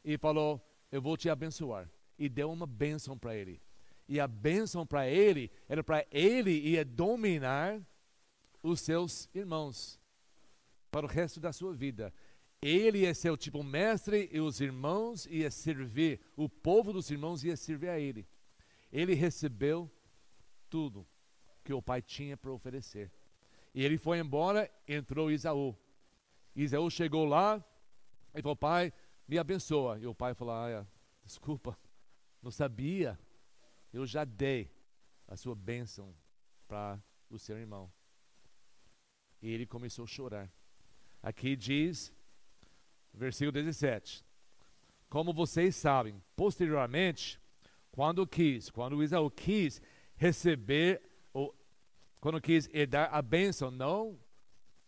[0.05, 1.89] e falou, eu vou te abençoar.
[2.19, 3.63] E deu uma bênção para ele.
[4.09, 7.81] E a bênção para ele era para ele ia dominar
[8.71, 9.99] os seus irmãos
[10.91, 12.13] para o resto da sua vida.
[12.61, 17.57] Ele ser o tipo mestre e os irmãos ia servir, o povo dos irmãos ia
[17.57, 18.27] servir a ele.
[18.91, 19.91] Ele recebeu
[20.69, 21.07] tudo
[21.63, 23.13] que o pai tinha para oferecer.
[23.75, 25.77] E ele foi embora, entrou Isaú.
[26.57, 27.65] Isaú chegou lá
[28.35, 28.93] e falou: Pai,
[29.27, 29.99] me abençoa.
[29.99, 30.87] E o pai falou: ah,
[31.25, 31.79] Desculpa,
[32.43, 33.19] não sabia.
[33.93, 34.71] Eu já dei
[35.27, 36.15] a sua bênção
[36.67, 37.01] para
[37.31, 37.93] o seu irmão.
[39.41, 40.51] E ele começou a chorar.
[41.23, 42.13] Aqui diz,
[43.13, 44.25] versículo 17:
[45.09, 47.41] Como vocês sabem, posteriormente,
[47.93, 49.83] quando quis, quando Isaú quis
[50.17, 51.55] receber, ou,
[52.21, 54.19] quando quis herdar a bênção, não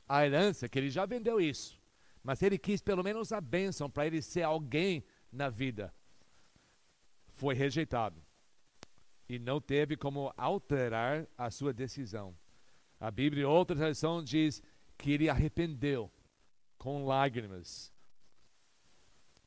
[0.08, 1.80] a herança, que ele já vendeu isso,
[2.22, 5.94] mas ele quis pelo menos a bênção para ele ser alguém na vida.
[7.28, 8.20] Foi rejeitado
[9.28, 12.36] e não teve como alterar a sua decisão.
[13.00, 14.62] A Bíblia, outra tradução, diz
[14.98, 16.12] que ele arrependeu
[16.76, 17.90] com lágrimas.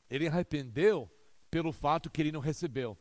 [0.09, 1.09] Ele arrependeu
[1.51, 2.97] pelo fato que ele não recebeu.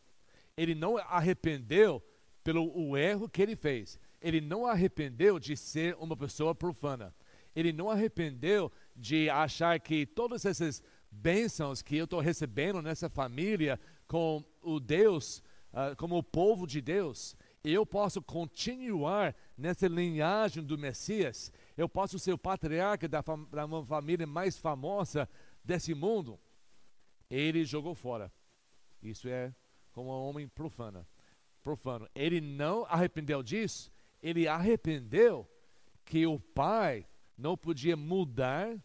[0.54, 2.02] Ele não arrependeu
[2.44, 3.98] pelo o erro que ele fez.
[4.20, 7.14] Ele não arrependeu de ser uma pessoa profana.
[7.56, 13.80] Ele não arrependeu de achar que todas essas bênçãos que eu estou recebendo nessa família
[14.06, 17.34] com o Deus, uh, como o povo de Deus,
[17.64, 23.64] eu posso continuar nessa linhagem do Messias, eu posso ser o patriarca da, fam da
[23.64, 25.28] uma família mais famosa
[25.64, 26.40] desse mundo.
[27.30, 28.32] Ele jogou fora.
[29.02, 29.54] Isso é
[29.92, 31.06] como um homem profano.
[31.62, 32.08] profano.
[32.14, 35.48] Ele não arrependeu disso, ele arrependeu
[36.04, 37.06] que o pai
[37.38, 38.76] não podia mudar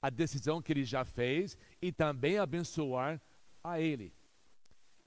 [0.00, 3.20] a decisão que ele já fez e também abençoar
[3.62, 4.12] a ele.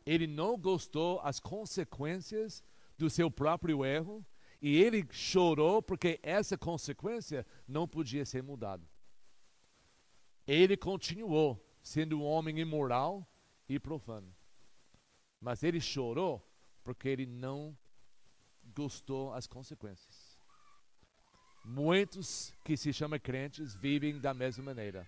[0.06, 2.64] Ele não gostou as consequências
[2.98, 4.26] do seu próprio erro
[4.62, 8.88] E ele chorou porque essa consequência não podia ser mudada.
[10.48, 13.28] Ele continuou sendo um homem imoral
[13.68, 14.34] e profano.
[15.40, 16.42] Mas ele chorou
[16.84, 17.78] porque ele não
[18.74, 20.40] gostou as consequências.
[21.64, 25.08] Muitos que se chamam crentes vivem da mesma maneira.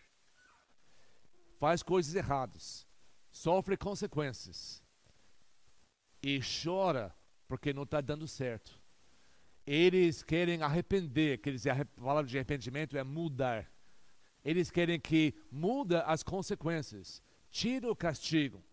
[1.59, 2.85] Faz coisas erradas,
[3.31, 4.83] sofre consequências
[6.21, 7.15] e chora
[7.47, 8.79] porque não está dando certo.
[9.65, 13.69] Eles querem arrepender, que eles, a palavra de arrependimento é mudar.
[14.43, 18.63] Eles querem que muda as consequências, tira o castigo,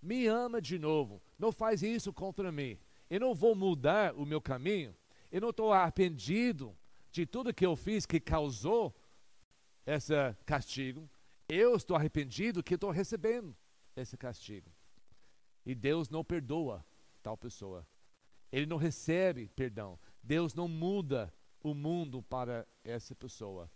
[0.00, 2.78] me ama de novo, não faz isso contra mim.
[3.10, 4.94] Eu não vou mudar o meu caminho.
[5.30, 6.76] Eu não estou arrependido
[7.10, 8.94] de tudo que eu fiz que causou
[9.84, 10.14] esse
[10.46, 11.10] castigo.
[11.48, 13.54] Eu estou arrependido que estou recebendo
[13.96, 14.70] esse castigo.
[15.66, 16.84] E Deus não perdoa
[17.20, 17.86] tal pessoa.
[18.50, 19.98] Ele não recebe perdão.
[20.22, 23.70] Deus não muda o mundo para essa pessoa.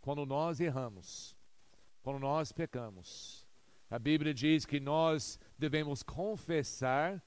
[0.00, 1.36] Quando nós erramos,
[2.02, 3.46] quando nós pecamos,
[3.88, 7.22] a Bíblia diz que nós devemos confessar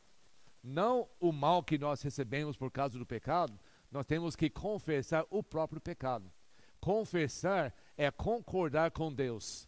[0.64, 3.58] não o mal que nós recebemos por causa do pecado,
[3.90, 6.32] nós temos que confessar o próprio pecado.
[6.80, 9.68] Confessar é concordar com Deus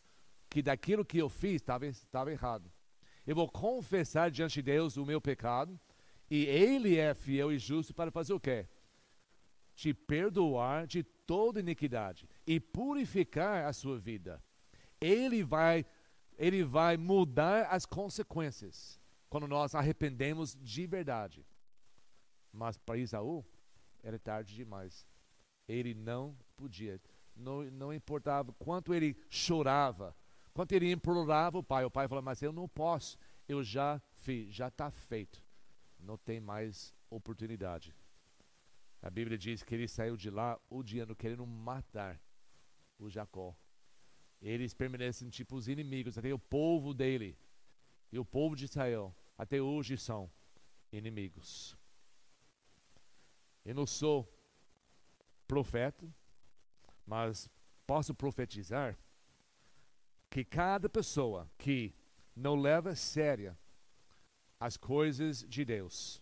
[0.49, 2.71] que daquilo que eu fiz estava errado.
[3.29, 5.79] Eu vou confessar diante de Deus o meu pecado
[6.31, 8.67] e Ele é fiel e justo para fazer o quê?
[9.75, 14.43] Te perdoar de toda iniquidade e purificar a sua vida.
[14.99, 15.85] Ele vai,
[16.39, 18.99] ele vai mudar as consequências
[19.29, 21.45] quando nós arrependemos de verdade.
[22.51, 23.45] Mas para Isaú,
[24.01, 25.05] era tarde demais.
[25.67, 26.99] Ele não podia.
[27.35, 30.15] Não, não importava quanto ele chorava,
[30.59, 31.85] quanto ele implorava o pai.
[31.85, 33.17] O pai falou: Mas eu não posso.
[33.47, 35.41] Eu já fiz, já está feito.
[35.97, 37.95] Não tem mais oportunidade.
[39.01, 42.21] A Bíblia diz que ele saiu de lá odiando, querendo matar
[42.99, 43.55] o Jacó.
[44.41, 47.37] Eles permanecem tipo os inimigos, até o povo dele
[48.11, 50.29] e o povo de Israel até hoje são
[50.91, 51.77] inimigos.
[53.63, 54.29] Eu não sou
[55.47, 56.05] profeta,
[57.05, 57.49] mas
[57.87, 58.97] posso profetizar
[60.29, 61.93] que cada pessoa que
[62.35, 63.57] não leva a séria
[64.59, 66.21] as coisas de Deus,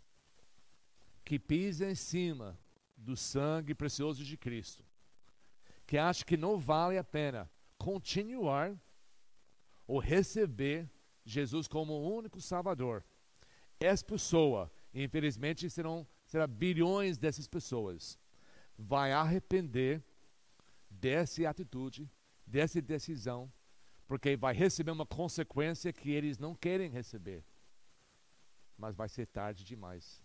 [1.25, 2.57] que pisa em cima
[2.95, 4.85] do sangue precioso de Cristo,
[5.85, 8.79] que acha que não vale a pena continuar
[9.87, 10.89] ou receber
[11.25, 13.03] Jesus como o único Salvador.
[13.79, 18.19] Essa pessoa, infelizmente, serão será bilhões dessas pessoas,
[18.77, 20.03] vai arrepender
[20.89, 22.09] dessa atitude,
[22.45, 23.51] dessa decisão,
[24.07, 27.43] porque vai receber uma consequência que eles não querem receber.
[28.77, 30.23] Mas vai ser tarde demais.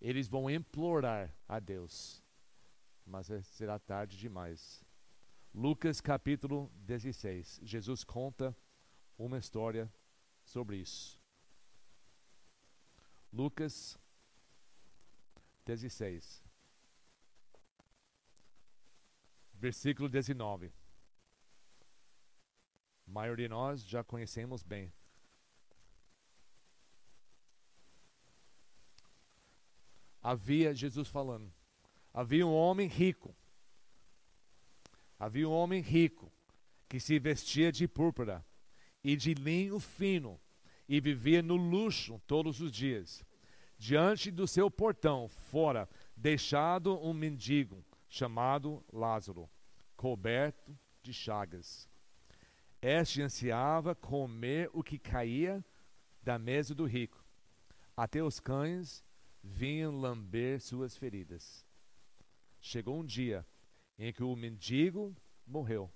[0.00, 2.22] Eles vão implorar a Deus,
[3.04, 4.84] mas é, será tarde demais.
[5.52, 7.60] Lucas capítulo 16.
[7.64, 8.56] Jesus conta
[9.18, 9.92] uma história
[10.44, 11.20] sobre isso.
[13.32, 13.98] Lucas
[15.66, 16.42] 16,
[19.54, 20.72] versículo 19.
[23.08, 24.92] A maioria de nós já conhecemos bem.
[30.22, 31.50] Havia Jesus falando.
[32.12, 33.34] Havia um homem rico.
[35.18, 36.30] Havia um homem rico
[36.86, 38.44] que se vestia de púrpura
[39.02, 40.38] e de linho fino
[40.86, 43.24] e vivia no luxo todos os dias.
[43.78, 49.48] Diante do seu portão, fora, deixado um mendigo chamado Lázaro,
[49.96, 51.87] coberto de chagas.
[52.80, 55.64] Este ansiava comer o que caía
[56.22, 57.24] da mesa do rico.
[57.96, 59.04] Até os cães
[59.42, 61.66] vinham lamber suas feridas.
[62.60, 63.46] Chegou um dia
[63.98, 65.16] em que o mendigo
[65.46, 65.90] morreu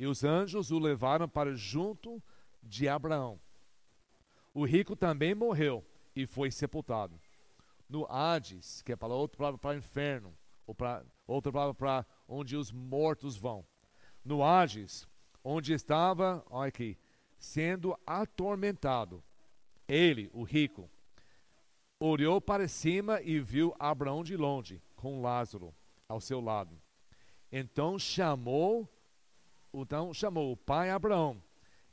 [0.00, 2.22] e os anjos o levaram para junto
[2.62, 3.38] de Abraão.
[4.54, 5.84] O rico também morreu
[6.16, 7.20] e foi sepultado.
[7.86, 10.34] No Hades, que é para outra palavra para o inferno,
[10.66, 13.62] ou para outra palavra para onde os mortos vão.
[14.24, 15.06] No Hades,
[15.42, 16.96] onde estava, olha aqui,
[17.38, 19.22] sendo atormentado,
[19.88, 20.90] ele, o rico,
[21.98, 25.74] olhou para cima e viu Abraão de longe, com Lázaro
[26.08, 26.80] ao seu lado.
[27.50, 28.88] Então chamou
[29.72, 31.40] então chamou o pai Abraão,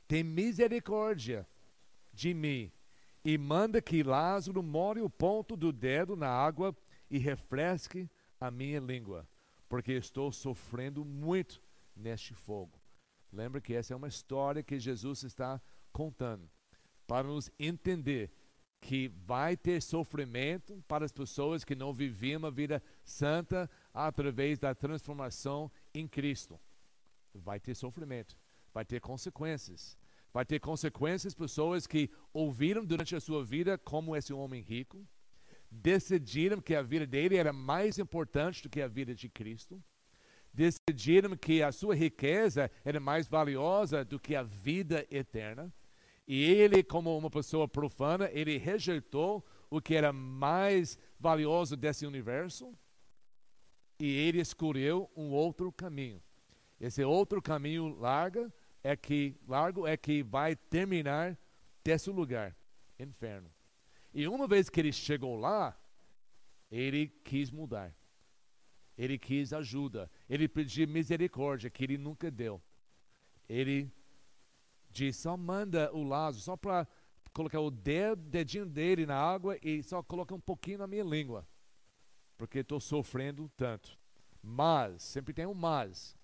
[0.06, 1.46] tem misericórdia
[2.12, 2.72] de mim
[3.24, 6.76] e manda que Lázaro more o ponto do dedo na água
[7.10, 8.08] e refresque
[8.40, 9.28] a minha língua,
[9.68, 11.62] porque estou sofrendo muito
[11.94, 12.77] neste fogo.
[13.32, 15.60] Lembra que essa é uma história que Jesus está
[15.92, 16.48] contando
[17.06, 18.30] para nos entender
[18.80, 24.74] que vai ter sofrimento para as pessoas que não viviam uma vida santa através da
[24.74, 26.58] transformação em Cristo.
[27.34, 28.36] Vai ter sofrimento,
[28.72, 29.96] vai ter consequências.
[30.32, 35.06] Vai ter consequências pessoas que ouviram durante a sua vida como esse homem rico,
[35.70, 39.82] decidiram que a vida dele era mais importante do que a vida de Cristo,
[40.58, 45.72] decidiram que a sua riqueza era mais valiosa do que a vida eterna
[46.26, 52.76] e ele, como uma pessoa profana, ele rejeitou o que era mais valioso desse universo
[53.98, 56.20] e ele escolheu um outro caminho.
[56.78, 58.52] Esse outro caminho largo
[58.82, 61.38] é que largo é que vai terminar
[61.82, 62.54] desse lugar,
[62.98, 63.50] inferno.
[64.12, 65.74] E uma vez que ele chegou lá,
[66.70, 67.94] ele quis mudar.
[68.98, 70.10] Ele quis ajuda.
[70.28, 72.60] Ele pediu misericórdia que ele nunca deu.
[73.48, 73.90] Ele
[74.90, 76.86] de só manda o Lázaro, só para
[77.32, 81.46] colocar o dedinho dele na água e só coloca um pouquinho na minha língua,
[82.36, 83.98] porque estou sofrendo tanto.
[84.42, 86.16] Mas, sempre tem um mas.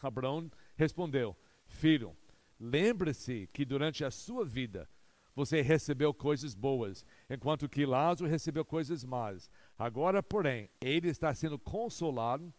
[0.00, 1.36] Abraão respondeu:
[1.66, 2.16] Filho,
[2.58, 4.88] lembre-se que durante a sua vida
[5.34, 9.50] você recebeu coisas boas, enquanto que Lázaro recebeu coisas más.
[9.78, 12.52] Agora, porém, ele está sendo consolado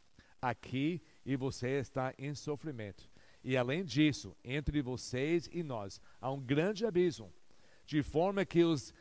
[0.43, 3.09] aqui e você está em sofrimento.
[3.43, 7.33] E além disso, entre vocês e nós há um grande abismo,
[7.85, 8.93] de forma que os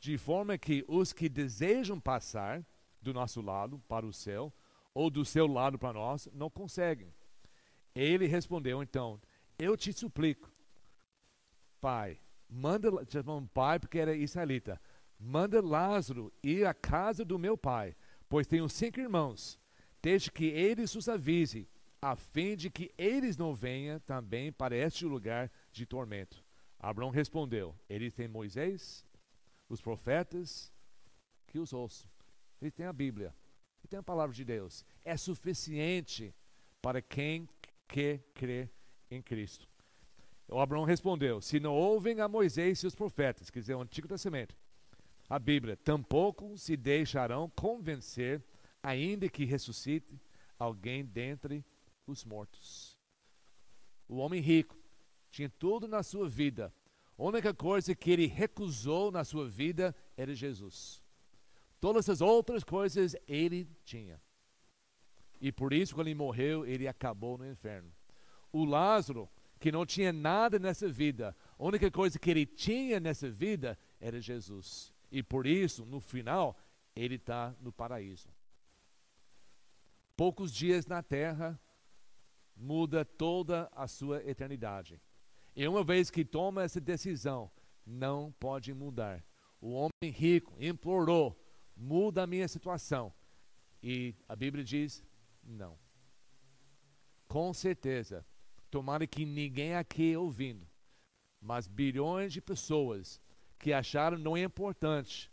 [0.00, 2.64] de forma que os que desejam passar
[3.00, 4.52] do nosso lado para o céu
[4.94, 7.12] ou do seu lado para nós não conseguem.
[7.94, 9.20] Ele respondeu então:
[9.58, 10.52] Eu te suplico,
[11.80, 12.90] pai, manda,
[13.52, 14.80] pai porque era israelita,
[15.18, 17.96] manda Lázaro ir à casa do meu pai,
[18.28, 19.57] pois tenho cinco irmãos.
[20.00, 21.68] Desde que eles os avise
[22.00, 26.44] a fim de que eles não venham também para este lugar de tormento.
[26.78, 29.04] Abraão respondeu: Eles têm Moisés,
[29.68, 30.72] os profetas,
[31.48, 32.08] que os ouçam.
[32.60, 33.34] Eles têm a Bíblia,
[33.80, 34.84] eles têm a palavra de Deus.
[35.04, 36.34] É suficiente
[36.80, 37.48] para quem
[37.86, 38.70] quer crer
[39.10, 39.68] em Cristo.
[40.48, 44.08] O Abraão respondeu: Se não ouvem a Moisés e os profetas, quer dizer, o Antigo
[44.08, 44.56] Testamento,
[45.28, 48.42] a Bíblia, tampouco se deixarão convencer,
[48.82, 50.20] ainda que ressuscite
[50.58, 51.64] alguém dentre
[52.06, 52.98] os mortos.
[54.08, 54.76] O homem rico
[55.30, 56.72] tinha tudo na sua vida.
[57.16, 61.02] A única coisa que ele recusou na sua vida era Jesus.
[61.80, 64.20] Todas as outras coisas ele tinha.
[65.40, 67.92] E por isso, quando ele morreu, ele acabou no inferno.
[68.52, 69.28] O Lázaro,
[69.60, 74.20] que não tinha nada nessa vida, a única coisa que ele tinha nessa vida era
[74.20, 74.92] Jesus.
[75.10, 76.58] E por isso, no final,
[76.94, 78.28] ele está no paraíso.
[80.18, 81.56] Poucos dias na terra,
[82.56, 85.00] muda toda a sua eternidade.
[85.54, 87.48] E uma vez que toma essa decisão,
[87.86, 89.24] não pode mudar.
[89.60, 91.40] O homem rico implorou:
[91.76, 93.14] muda a minha situação.
[93.80, 95.04] E a Bíblia diz:
[95.44, 95.78] não.
[97.28, 98.26] Com certeza,
[98.72, 100.66] tomara que ninguém aqui ouvindo,
[101.40, 103.20] mas bilhões de pessoas
[103.56, 105.30] que acharam não é importante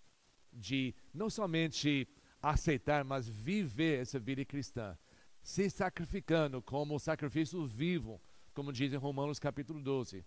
[0.53, 2.07] de não somente
[2.49, 4.97] aceitar, mas viver essa vida cristã
[5.45, 8.19] se sacrificando como sacrifício vivo,
[8.51, 10.25] como diz em Romanos capítulo 12,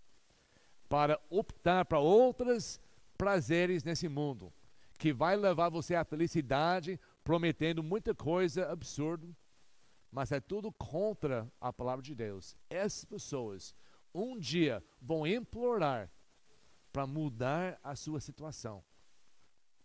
[0.89, 2.81] para optar para outros
[3.17, 4.53] prazeres nesse mundo,
[4.97, 9.27] que vai levar você à felicidade, prometendo muita coisa absurda,
[10.09, 12.57] mas é tudo contra a palavra de Deus.
[12.71, 13.75] Essas pessoas
[14.15, 16.09] um dia vão implorar
[16.93, 18.85] para mudar a sua situação.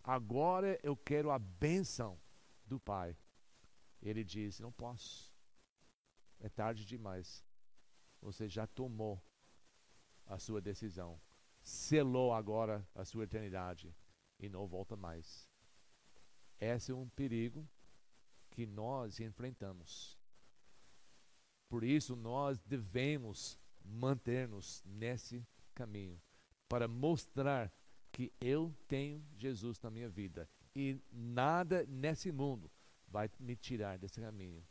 [0.04, 2.20] Agora eu quero a bênção
[2.66, 3.18] do Pai.
[4.02, 5.34] Ele diz: Não posso.
[6.40, 7.44] É tarde demais.
[8.22, 9.22] Você já tomou
[10.26, 11.20] a sua decisão.
[11.62, 13.96] Selou agora a sua eternidade
[14.40, 15.50] e não volta mais.
[16.60, 17.68] Esse é um perigo
[18.52, 20.18] que nós enfrentamos.
[21.70, 26.22] Por isso, nós devemos manter-nos nesse caminho
[26.70, 27.72] para mostrar
[28.12, 32.70] que eu tenho Jesus na minha vida e nada nesse mundo
[33.08, 34.64] vai me tirar desse caminho.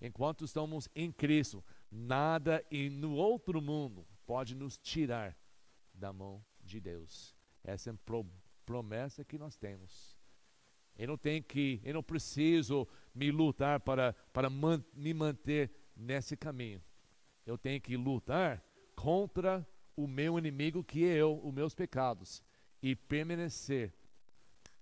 [0.00, 5.36] Enquanto estamos em Cristo, nada e no outro mundo pode nos tirar
[5.94, 7.34] da mão de Deus.
[7.64, 8.24] Essa é a
[8.64, 10.16] promessa que nós temos.
[10.98, 16.36] Eu não tenho que, eu não preciso me lutar para, para man, me manter nesse
[16.36, 16.82] caminho.
[17.44, 18.62] Eu tenho que lutar
[18.94, 22.42] contra o meu inimigo que é eu, os meus pecados,
[22.82, 23.94] e permanecer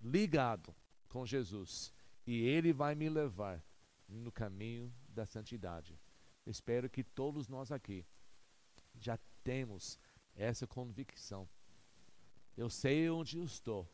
[0.04, 0.76] ligado
[1.08, 1.92] com Jesus
[2.26, 3.64] e Ele vai me levar
[4.06, 5.98] no caminho da santidade.
[6.46, 8.04] Espero que todos nós aqui
[8.94, 9.98] já temos
[10.36, 11.48] essa convicção
[12.56, 13.88] Eu sei onde eu estou.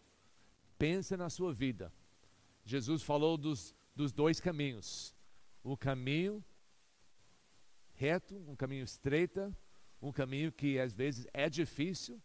[0.79, 1.93] Pensa na sua vida.
[2.65, 5.15] Jesus falou dos, dos dois caminhos:
[5.63, 6.45] o caminho
[7.95, 9.55] reto, um caminho estreito,
[10.01, 12.21] um caminho que às vezes é difícil,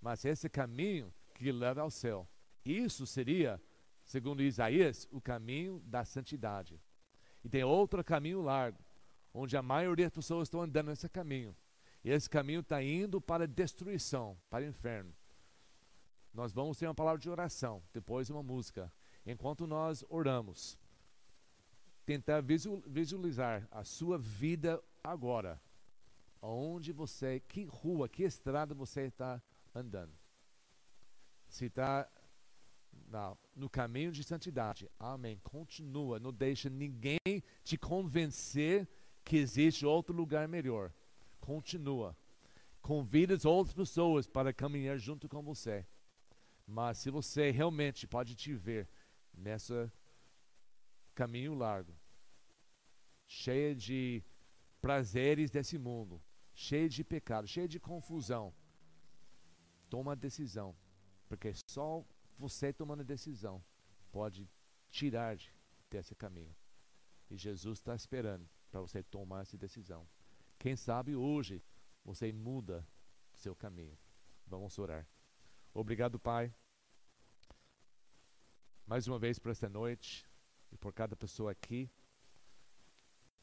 [0.00, 2.28] mas esse caminho que leva ao céu.
[2.64, 3.60] Isso seria,
[4.04, 6.80] segundo Isaías, o caminho da santidade.
[7.44, 8.78] E tem outro caminho largo,
[9.34, 11.56] onde a maioria das pessoas estão andando nesse caminho.
[12.04, 15.12] E esse caminho está indo para destruição, para o inferno.
[16.32, 18.92] Nós vamos ter uma palavra de oração, depois uma música.
[19.26, 20.78] Enquanto nós oramos,
[22.04, 22.42] tentar
[22.86, 25.60] visualizar a sua vida agora.
[26.40, 29.40] Onde você, que rua, que estrada você está
[29.74, 30.12] andando.
[31.48, 32.08] Se está
[33.54, 35.38] no caminho de santidade, amém.
[35.42, 37.18] Continua, não deixa ninguém
[37.62, 38.88] te convencer
[39.24, 40.92] que existe outro lugar melhor.
[41.40, 42.16] Continua.
[42.80, 45.86] Convida as outras pessoas para caminhar junto com você.
[46.66, 48.88] Mas se você realmente pode te ver
[49.34, 49.92] nessa
[51.14, 51.94] caminho largo,
[53.26, 54.22] cheia de
[54.80, 56.20] prazeres desse mundo,
[56.54, 58.52] cheia de pecado, cheia de confusão,
[59.90, 60.74] toma a decisão,
[61.28, 62.04] porque só
[62.38, 63.62] você tomando decisão
[64.10, 64.48] pode
[64.90, 65.36] tirar
[65.90, 66.54] desse caminho.
[67.30, 70.06] E Jesus está esperando para você tomar essa decisão.
[70.58, 71.62] Quem sabe hoje
[72.04, 72.86] você muda
[73.32, 73.96] seu caminho.
[74.46, 75.06] Vamos orar.
[75.72, 76.54] Obrigado, Pai,
[78.86, 80.28] mais uma vez por esta noite
[80.70, 81.90] e por cada pessoa aqui.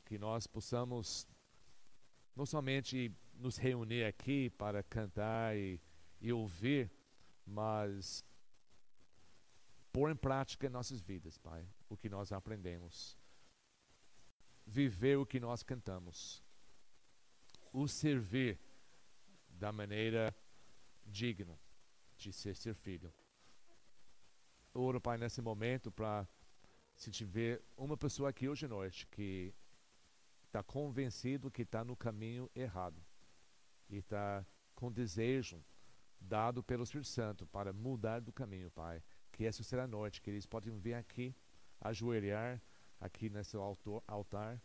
[0.06, 1.28] Que nós possamos
[2.36, 5.82] não somente nos reunir aqui para cantar e,
[6.22, 6.92] e ouvir,
[7.46, 8.24] mas
[10.00, 13.18] pôr em prática em nossas vidas, Pai, o que nós aprendemos.
[14.66, 16.42] Viver o que nós cantamos.
[17.74, 18.58] O servir
[19.50, 20.34] da maneira
[21.06, 21.60] digna
[22.16, 23.14] de ser ser filho.
[24.74, 26.26] Oro, Pai, nesse momento para
[26.96, 29.54] se tiver uma pessoa aqui hoje à noite que
[30.46, 33.04] está convencido que está no caminho errado
[33.90, 34.46] e está
[34.76, 35.62] com desejo
[36.22, 39.04] dado pelo Espírito Santo para mudar do caminho, Pai.
[39.40, 41.34] Que será a noite, que eles podem vir aqui,
[41.80, 42.62] ajoelhar
[43.00, 43.56] aqui nesse
[44.06, 44.62] altar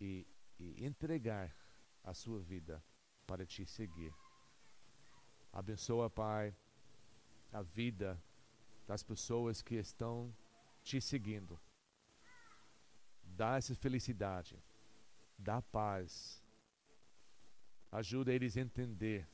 [0.00, 0.24] e,
[0.56, 1.52] e entregar
[2.04, 2.80] a sua vida
[3.26, 4.14] para te seguir.
[5.52, 6.54] Abençoa, Pai,
[7.52, 8.16] a vida
[8.86, 10.32] das pessoas que estão
[10.84, 11.58] te seguindo.
[13.20, 14.56] Dá essa felicidade,
[15.36, 16.40] dá paz.
[17.90, 19.26] Ajuda eles a entender,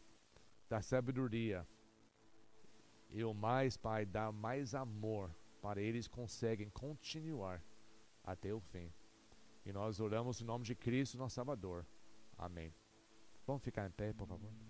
[0.71, 1.69] dá sabedoria
[3.11, 7.63] e o mais, Pai, dá mais amor para eles conseguem continuar
[8.25, 8.93] até o fim.
[9.65, 11.85] E nós oramos em nome de Cristo, nosso Salvador.
[12.39, 12.75] Amém.
[13.47, 14.70] Vamos ficar em pé, por favor.